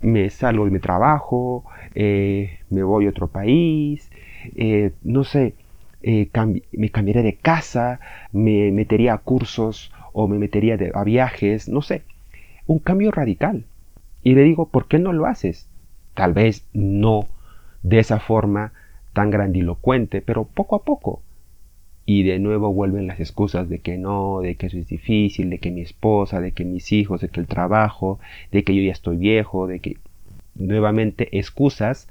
me 0.00 0.28
salgo 0.30 0.64
de 0.64 0.70
mi 0.70 0.80
trabajo, 0.80 1.64
eh, 1.94 2.58
me 2.68 2.82
voy 2.82 3.06
a 3.06 3.10
otro 3.10 3.28
país, 3.28 4.10
eh, 4.56 4.92
no 5.02 5.24
sé, 5.24 5.54
me 6.02 6.90
cambiaré 6.90 7.22
de 7.22 7.36
casa, 7.36 8.00
me 8.32 8.70
metería 8.72 9.14
a 9.14 9.18
cursos 9.18 9.92
o 10.12 10.28
me 10.28 10.38
metería 10.38 10.78
a 10.94 11.04
viajes, 11.04 11.68
no 11.68 11.82
sé, 11.82 12.02
un 12.66 12.78
cambio 12.78 13.10
radical. 13.10 13.64
Y 14.22 14.34
le 14.34 14.42
digo, 14.42 14.68
¿por 14.68 14.86
qué 14.86 14.98
no 14.98 15.12
lo 15.12 15.26
haces? 15.26 15.68
Tal 16.14 16.32
vez 16.32 16.66
no 16.72 17.28
de 17.82 17.98
esa 17.98 18.18
forma 18.18 18.72
tan 19.12 19.30
grandilocuente, 19.30 20.20
pero 20.20 20.44
poco 20.44 20.76
a 20.76 20.84
poco. 20.84 21.22
Y 22.06 22.22
de 22.24 22.38
nuevo 22.38 22.72
vuelven 22.72 23.06
las 23.06 23.20
excusas 23.20 23.68
de 23.68 23.78
que 23.78 23.98
no, 23.98 24.40
de 24.40 24.56
que 24.56 24.66
eso 24.66 24.78
es 24.78 24.88
difícil, 24.88 25.50
de 25.50 25.58
que 25.58 25.70
mi 25.70 25.82
esposa, 25.82 26.40
de 26.40 26.52
que 26.52 26.64
mis 26.64 26.92
hijos, 26.92 27.20
de 27.20 27.28
que 27.28 27.40
el 27.40 27.46
trabajo, 27.46 28.18
de 28.50 28.64
que 28.64 28.74
yo 28.74 28.82
ya 28.82 28.92
estoy 28.92 29.16
viejo, 29.16 29.66
de 29.66 29.80
que 29.80 29.98
nuevamente 30.54 31.38
excusas 31.38 32.08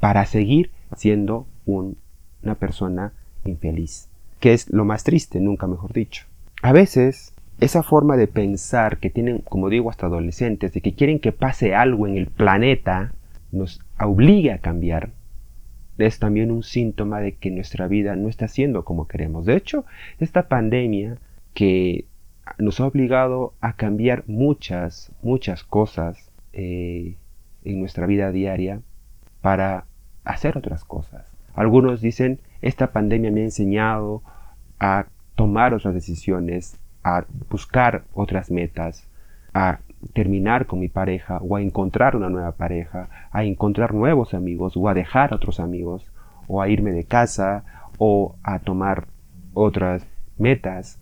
para 0.00 0.26
seguir 0.26 0.70
siendo 0.96 1.46
una 1.64 2.54
persona 2.56 3.12
infeliz. 3.44 4.08
que 4.40 4.52
es 4.52 4.70
lo 4.70 4.84
más 4.84 5.02
triste, 5.02 5.40
nunca 5.40 5.66
mejor 5.66 5.92
dicho. 5.92 6.26
A 6.62 6.72
veces, 6.72 7.32
esa 7.58 7.82
forma 7.82 8.16
de 8.16 8.26
pensar 8.26 8.98
que 8.98 9.08
tienen, 9.08 9.38
como 9.38 9.70
digo, 9.70 9.88
hasta 9.88 10.06
adolescentes, 10.06 10.72
de 10.72 10.82
que 10.82 10.92
quieren 10.92 11.20
que 11.20 11.32
pase 11.32 11.74
algo 11.74 12.06
en 12.06 12.16
el 12.16 12.26
planeta, 12.26 13.12
nos 13.50 13.80
obliga 13.98 14.56
a 14.56 14.58
cambiar, 14.58 15.10
es 15.98 16.18
también 16.18 16.50
un 16.50 16.62
síntoma 16.62 17.20
de 17.20 17.32
que 17.32 17.50
nuestra 17.50 17.88
vida 17.88 18.16
no 18.16 18.28
está 18.28 18.48
siendo 18.48 18.84
como 18.84 19.08
queremos. 19.08 19.46
De 19.46 19.56
hecho, 19.56 19.84
esta 20.18 20.48
pandemia 20.48 21.18
que 21.54 22.06
nos 22.58 22.80
ha 22.80 22.86
obligado 22.86 23.54
a 23.60 23.74
cambiar 23.74 24.24
muchas, 24.26 25.12
muchas 25.22 25.64
cosas 25.64 26.30
eh, 26.52 27.16
en 27.64 27.80
nuestra 27.80 28.06
vida 28.06 28.30
diaria 28.30 28.80
para 29.40 29.86
hacer 30.24 30.56
otras 30.56 30.84
cosas. 30.84 31.26
Algunos 31.54 32.00
dicen, 32.00 32.40
esta 32.60 32.92
pandemia 32.92 33.30
me 33.30 33.40
ha 33.40 33.44
enseñado 33.44 34.22
a 34.78 35.06
tomar 35.34 35.74
otras 35.74 35.94
decisiones, 35.94 36.78
a 37.02 37.24
buscar 37.48 38.04
otras 38.12 38.50
metas, 38.50 39.08
a 39.54 39.80
terminar 40.12 40.66
con 40.66 40.80
mi 40.80 40.88
pareja 40.88 41.38
o 41.38 41.56
a 41.56 41.62
encontrar 41.62 42.16
una 42.16 42.28
nueva 42.28 42.52
pareja, 42.52 43.08
a 43.30 43.44
encontrar 43.44 43.94
nuevos 43.94 44.34
amigos 44.34 44.76
o 44.76 44.88
a 44.88 44.94
dejar 44.94 45.34
otros 45.34 45.60
amigos 45.60 46.10
o 46.48 46.62
a 46.62 46.68
irme 46.68 46.92
de 46.92 47.04
casa 47.04 47.64
o 47.98 48.36
a 48.42 48.58
tomar 48.58 49.06
otras 49.54 50.06
metas, 50.38 51.00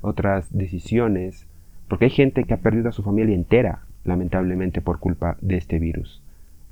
otras 0.00 0.52
decisiones, 0.56 1.46
porque 1.88 2.06
hay 2.06 2.10
gente 2.10 2.44
que 2.44 2.54
ha 2.54 2.58
perdido 2.58 2.88
a 2.88 2.92
su 2.92 3.02
familia 3.02 3.34
entera, 3.34 3.80
lamentablemente 4.04 4.80
por 4.80 4.98
culpa 4.98 5.36
de 5.40 5.56
este 5.56 5.78
virus. 5.78 6.22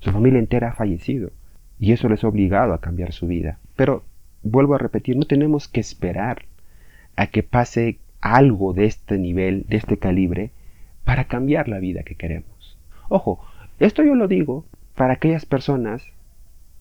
Su 0.00 0.12
familia 0.12 0.38
entera 0.38 0.70
ha 0.70 0.74
fallecido 0.74 1.30
y 1.78 1.92
eso 1.92 2.08
les 2.08 2.22
ha 2.24 2.28
obligado 2.28 2.72
a 2.74 2.80
cambiar 2.80 3.12
su 3.12 3.26
vida. 3.26 3.58
Pero 3.74 4.04
vuelvo 4.42 4.74
a 4.74 4.78
repetir, 4.78 5.16
no 5.16 5.24
tenemos 5.24 5.68
que 5.68 5.80
esperar 5.80 6.44
a 7.16 7.26
que 7.28 7.42
pase 7.42 7.98
algo 8.20 8.72
de 8.72 8.84
este 8.84 9.18
nivel, 9.18 9.64
de 9.68 9.76
este 9.76 9.98
calibre, 9.98 10.50
para 11.06 11.28
cambiar 11.28 11.68
la 11.68 11.78
vida 11.78 12.02
que 12.02 12.16
queremos. 12.16 12.76
Ojo, 13.08 13.38
esto 13.78 14.02
yo 14.02 14.16
lo 14.16 14.26
digo 14.26 14.64
para 14.96 15.14
aquellas 15.14 15.46
personas 15.46 16.04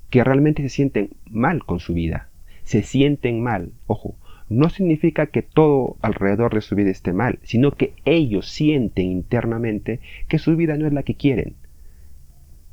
que 0.10 0.24
realmente 0.24 0.64
se 0.64 0.70
sienten 0.70 1.12
mal 1.30 1.64
con 1.64 1.80
su 1.80 1.94
vida. 1.94 2.28
Se 2.64 2.82
sienten 2.82 3.44
mal. 3.44 3.72
Ojo, 3.86 4.16
no 4.50 4.72
significa 4.72 5.28
que 5.28 5.44
todo 5.44 5.98
alrededor 6.02 6.56
de 6.56 6.62
su 6.62 6.76
vida 6.76 6.90
esté 6.90 7.14
mal, 7.14 7.38
sino 7.44 7.70
que 7.70 7.94
ellos 8.04 8.50
sienten 8.50 9.12
internamente 9.12 10.00
que 10.28 10.40
su 10.40 10.56
vida 10.56 10.76
no 10.76 10.88
es 10.88 10.94
la 10.94 11.04
que 11.04 11.14
quieren. 11.14 11.54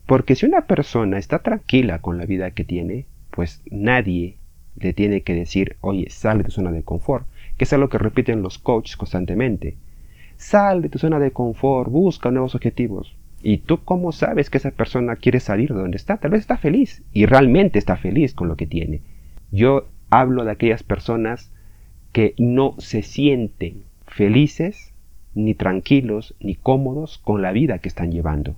Porque 0.07 0.37
si 0.37 0.47
una 0.47 0.62
persona 0.62 1.19
está 1.19 1.41
tranquila 1.41 1.99
con 1.99 2.17
la 2.17 2.25
vida 2.25 2.53
que 2.53 2.65
tiene, 2.65 3.05
pues 3.31 3.62
nadie 3.71 4.38
le 4.77 4.95
tiene 4.95 5.21
que 5.21 5.35
decir, 5.35 5.77
oye, 5.83 6.09
sale 6.09 6.38
de 6.38 6.45
tu 6.45 6.53
zona 6.53 6.73
de 6.73 6.83
confort, 6.83 7.27
que 7.59 7.65
es 7.65 7.73
algo 7.75 7.91
que 7.91 7.99
repiten 7.99 8.41
los 8.41 8.59
coaches 8.59 8.97
constantemente. 8.97 9.77
Sal 10.42 10.83
de 10.83 10.88
tu 10.88 10.98
zona 10.98 11.20
de 11.20 11.31
confort, 11.31 11.88
busca 11.88 12.33
nuevos 12.33 12.57
objetivos. 12.57 13.16
¿Y 13.44 13.59
tú 13.59 13.85
cómo 13.85 14.11
sabes 14.11 14.50
que 14.50 14.59
esa 14.59 14.72
persona 14.72 15.14
quiere 15.14 15.38
salir 15.38 15.72
de 15.72 15.81
donde 15.81 15.96
está? 15.96 16.16
Tal 16.16 16.33
vez 16.33 16.40
está 16.40 16.59
feliz 16.59 17.05
y 17.12 17.26
realmente 17.26 17.78
está 17.78 17.96
feliz 17.96 18.35
con 18.35 18.48
lo 18.48 18.57
que 18.57 18.66
tiene. 18.66 19.02
Yo 19.52 19.87
hablo 20.11 20.44
de 20.44 20.50
aquellas 20.50 20.83
personas 20.83 21.52
que 22.11 22.35
no 22.38 22.74
se 22.78 23.02
sienten 23.02 23.85
felices, 24.09 24.92
ni 25.35 25.55
tranquilos, 25.55 26.35
ni 26.40 26.57
cómodos 26.57 27.18
con 27.18 27.40
la 27.40 27.52
vida 27.52 27.78
que 27.78 27.88
están 27.88 28.11
llevando. 28.11 28.57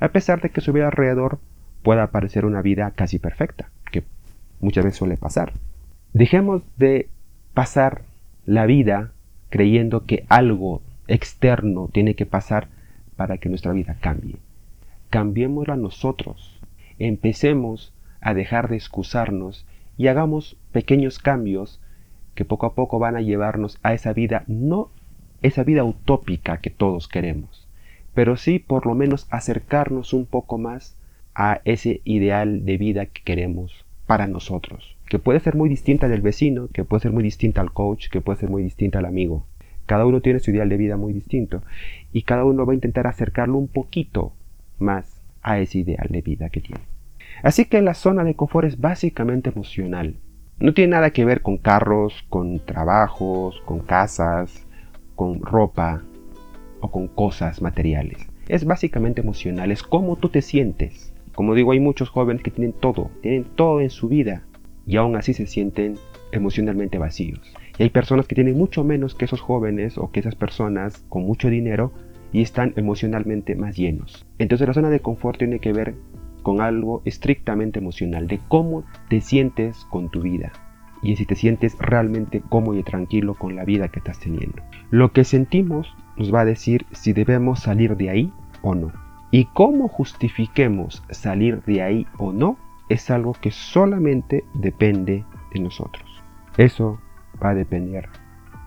A 0.00 0.10
pesar 0.10 0.42
de 0.42 0.50
que 0.50 0.60
su 0.60 0.74
vida 0.74 0.88
alrededor 0.88 1.38
pueda 1.82 2.10
parecer 2.10 2.44
una 2.44 2.60
vida 2.60 2.90
casi 2.90 3.18
perfecta, 3.18 3.70
que 3.90 4.04
muchas 4.60 4.84
veces 4.84 4.98
suele 4.98 5.16
pasar. 5.16 5.54
Dejemos 6.12 6.62
de 6.76 7.08
pasar 7.54 8.02
la 8.44 8.66
vida 8.66 9.12
creyendo 9.48 10.04
que 10.04 10.26
algo 10.28 10.82
externo 11.08 11.88
tiene 11.92 12.14
que 12.14 12.26
pasar 12.26 12.68
para 13.16 13.38
que 13.38 13.48
nuestra 13.48 13.72
vida 13.72 13.96
cambie. 14.00 14.36
Cambiémosla 15.10 15.76
nosotros. 15.76 16.60
Empecemos 16.98 17.92
a 18.20 18.34
dejar 18.34 18.68
de 18.68 18.76
excusarnos 18.76 19.66
y 19.96 20.06
hagamos 20.06 20.56
pequeños 20.72 21.18
cambios 21.18 21.80
que 22.34 22.44
poco 22.44 22.66
a 22.66 22.74
poco 22.74 23.00
van 23.00 23.16
a 23.16 23.20
llevarnos 23.20 23.78
a 23.82 23.94
esa 23.94 24.12
vida, 24.12 24.44
no 24.46 24.90
esa 25.42 25.64
vida 25.64 25.84
utópica 25.84 26.58
que 26.58 26.70
todos 26.70 27.08
queremos, 27.08 27.66
pero 28.14 28.36
sí 28.36 28.58
por 28.58 28.86
lo 28.86 28.94
menos 28.94 29.26
acercarnos 29.30 30.12
un 30.12 30.26
poco 30.26 30.58
más 30.58 30.96
a 31.34 31.60
ese 31.64 32.00
ideal 32.04 32.64
de 32.64 32.76
vida 32.76 33.06
que 33.06 33.22
queremos 33.22 33.84
para 34.06 34.26
nosotros, 34.26 34.96
que 35.08 35.18
puede 35.18 35.40
ser 35.40 35.54
muy 35.54 35.68
distinta 35.68 36.08
del 36.08 36.20
vecino, 36.20 36.68
que 36.72 36.84
puede 36.84 37.02
ser 37.02 37.12
muy 37.12 37.22
distinta 37.22 37.60
al 37.60 37.72
coach, 37.72 38.08
que 38.08 38.20
puede 38.20 38.40
ser 38.40 38.50
muy 38.50 38.62
distinta 38.62 38.98
al 38.98 39.06
amigo. 39.06 39.44
Cada 39.88 40.04
uno 40.04 40.20
tiene 40.20 40.38
su 40.38 40.50
ideal 40.50 40.68
de 40.68 40.76
vida 40.76 40.98
muy 40.98 41.14
distinto 41.14 41.62
y 42.12 42.20
cada 42.22 42.44
uno 42.44 42.66
va 42.66 42.72
a 42.72 42.74
intentar 42.74 43.06
acercarlo 43.06 43.56
un 43.56 43.68
poquito 43.68 44.34
más 44.78 45.22
a 45.40 45.60
ese 45.60 45.78
ideal 45.78 46.08
de 46.10 46.20
vida 46.20 46.50
que 46.50 46.60
tiene. 46.60 46.82
Así 47.42 47.64
que 47.64 47.80
la 47.80 47.94
zona 47.94 48.22
de 48.22 48.34
confort 48.34 48.68
es 48.68 48.78
básicamente 48.78 49.48
emocional. 49.48 50.16
No 50.58 50.74
tiene 50.74 50.90
nada 50.90 51.10
que 51.12 51.24
ver 51.24 51.40
con 51.40 51.56
carros, 51.56 52.26
con 52.28 52.60
trabajos, 52.66 53.62
con 53.64 53.78
casas, 53.78 54.66
con 55.14 55.40
ropa 55.40 56.02
o 56.80 56.90
con 56.90 57.08
cosas 57.08 57.62
materiales. 57.62 58.18
Es 58.46 58.66
básicamente 58.66 59.22
emocional, 59.22 59.72
es 59.72 59.82
cómo 59.82 60.16
tú 60.16 60.28
te 60.28 60.42
sientes. 60.42 61.14
Como 61.34 61.54
digo, 61.54 61.72
hay 61.72 61.80
muchos 61.80 62.10
jóvenes 62.10 62.42
que 62.42 62.50
tienen 62.50 62.74
todo, 62.74 63.10
tienen 63.22 63.44
todo 63.44 63.80
en 63.80 63.88
su 63.88 64.08
vida 64.08 64.42
y 64.86 64.96
aún 64.96 65.16
así 65.16 65.32
se 65.32 65.46
sienten 65.46 65.94
emocionalmente 66.30 66.98
vacíos. 66.98 67.40
Hay 67.78 67.90
personas 67.90 68.26
que 68.26 68.34
tienen 68.34 68.58
mucho 68.58 68.82
menos 68.82 69.14
que 69.14 69.26
esos 69.26 69.40
jóvenes 69.40 69.98
o 69.98 70.10
que 70.10 70.20
esas 70.20 70.34
personas 70.34 71.04
con 71.08 71.24
mucho 71.24 71.48
dinero 71.48 71.92
y 72.32 72.42
están 72.42 72.72
emocionalmente 72.76 73.54
más 73.54 73.76
llenos. 73.76 74.26
Entonces 74.38 74.66
la 74.66 74.74
zona 74.74 74.90
de 74.90 75.00
confort 75.00 75.38
tiene 75.38 75.60
que 75.60 75.72
ver 75.72 75.94
con 76.42 76.60
algo 76.60 77.02
estrictamente 77.04 77.78
emocional, 77.78 78.26
de 78.26 78.40
cómo 78.48 78.84
te 79.08 79.20
sientes 79.20 79.84
con 79.90 80.10
tu 80.10 80.22
vida 80.22 80.52
y 81.02 81.16
si 81.16 81.26
te 81.26 81.36
sientes 81.36 81.76
realmente 81.78 82.42
cómodo 82.48 82.78
y 82.78 82.82
tranquilo 82.82 83.34
con 83.34 83.54
la 83.54 83.64
vida 83.64 83.88
que 83.88 84.00
estás 84.00 84.18
teniendo. 84.18 84.62
Lo 84.90 85.12
que 85.12 85.24
sentimos 85.24 85.94
nos 86.16 86.34
va 86.34 86.40
a 86.40 86.44
decir 86.44 86.86
si 86.92 87.12
debemos 87.12 87.60
salir 87.60 87.96
de 87.96 88.10
ahí 88.10 88.32
o 88.62 88.74
no. 88.74 88.92
Y 89.30 89.44
cómo 89.44 89.88
justifiquemos 89.88 91.04
salir 91.10 91.62
de 91.64 91.82
ahí 91.82 92.06
o 92.18 92.32
no 92.32 92.56
es 92.88 93.10
algo 93.10 93.34
que 93.34 93.50
solamente 93.50 94.44
depende 94.54 95.24
de 95.52 95.60
nosotros. 95.60 96.04
Eso 96.56 96.98
va 97.42 97.50
a 97.50 97.54
depender 97.54 98.08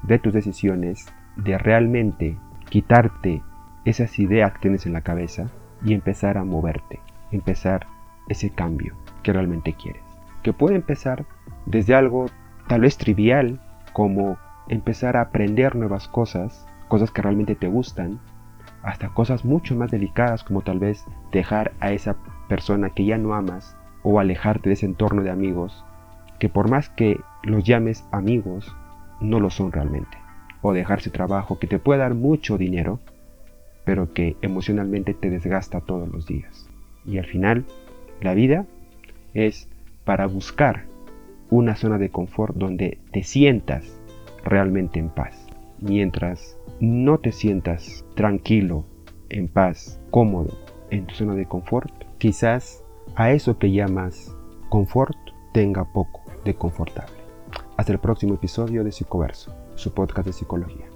de 0.03 0.19
tus 0.19 0.33
decisiones, 0.33 1.07
de 1.35 1.57
realmente 1.57 2.37
quitarte 2.69 3.41
esas 3.85 4.19
ideas 4.19 4.53
que 4.53 4.59
tienes 4.59 4.85
en 4.85 4.93
la 4.93 5.01
cabeza 5.01 5.49
y 5.83 5.93
empezar 5.93 6.37
a 6.37 6.43
moverte, 6.43 6.99
empezar 7.31 7.87
ese 8.29 8.49
cambio 8.51 8.95
que 9.23 9.33
realmente 9.33 9.73
quieres. 9.73 10.03
Que 10.43 10.53
puede 10.53 10.75
empezar 10.75 11.25
desde 11.65 11.95
algo 11.95 12.25
tal 12.67 12.81
vez 12.81 12.97
trivial 12.97 13.59
como 13.93 14.37
empezar 14.67 15.17
a 15.17 15.21
aprender 15.21 15.75
nuevas 15.75 16.07
cosas, 16.07 16.65
cosas 16.87 17.11
que 17.11 17.21
realmente 17.21 17.55
te 17.55 17.67
gustan, 17.67 18.19
hasta 18.83 19.09
cosas 19.09 19.45
mucho 19.45 19.75
más 19.75 19.91
delicadas 19.91 20.43
como 20.43 20.61
tal 20.61 20.79
vez 20.79 21.05
dejar 21.31 21.73
a 21.79 21.91
esa 21.91 22.15
persona 22.47 22.89
que 22.89 23.05
ya 23.05 23.17
no 23.17 23.33
amas 23.33 23.77
o 24.03 24.19
alejarte 24.19 24.69
de 24.69 24.73
ese 24.73 24.85
entorno 24.85 25.21
de 25.21 25.29
amigos 25.29 25.85
que 26.41 26.49
por 26.49 26.71
más 26.71 26.89
que 26.89 27.19
los 27.43 27.63
llames 27.63 28.03
amigos, 28.11 28.75
no 29.19 29.39
lo 29.39 29.51
son 29.51 29.71
realmente. 29.71 30.17
O 30.63 30.73
dejarse 30.73 31.11
trabajo 31.11 31.59
que 31.59 31.67
te 31.67 31.77
puede 31.77 31.99
dar 31.99 32.15
mucho 32.15 32.57
dinero, 32.57 32.99
pero 33.85 34.11
que 34.11 34.35
emocionalmente 34.41 35.13
te 35.13 35.29
desgasta 35.29 35.81
todos 35.81 36.09
los 36.09 36.25
días. 36.25 36.67
Y 37.05 37.19
al 37.19 37.27
final, 37.27 37.65
la 38.21 38.33
vida 38.33 38.65
es 39.35 39.69
para 40.03 40.25
buscar 40.25 40.85
una 41.51 41.75
zona 41.75 41.99
de 41.99 42.09
confort 42.09 42.55
donde 42.55 42.97
te 43.11 43.21
sientas 43.21 44.01
realmente 44.43 44.97
en 44.97 45.09
paz. 45.09 45.45
Mientras 45.79 46.57
no 46.79 47.19
te 47.19 47.33
sientas 47.33 48.03
tranquilo, 48.15 48.83
en 49.29 49.47
paz, 49.47 49.99
cómodo 50.09 50.57
en 50.89 51.05
tu 51.05 51.13
zona 51.13 51.35
de 51.35 51.45
confort, 51.45 51.93
quizás 52.17 52.83
a 53.13 53.29
eso 53.29 53.59
que 53.59 53.71
llamas 53.71 54.35
confort 54.69 55.15
tenga 55.53 55.85
poco 55.93 56.20
de 56.43 56.55
confortable. 56.55 57.15
Hasta 57.77 57.93
el 57.93 57.99
próximo 57.99 58.35
episodio 58.35 58.83
de 58.83 58.91
Psicoverso, 58.91 59.53
su 59.75 59.93
podcast 59.93 60.27
de 60.27 60.33
psicología. 60.33 60.90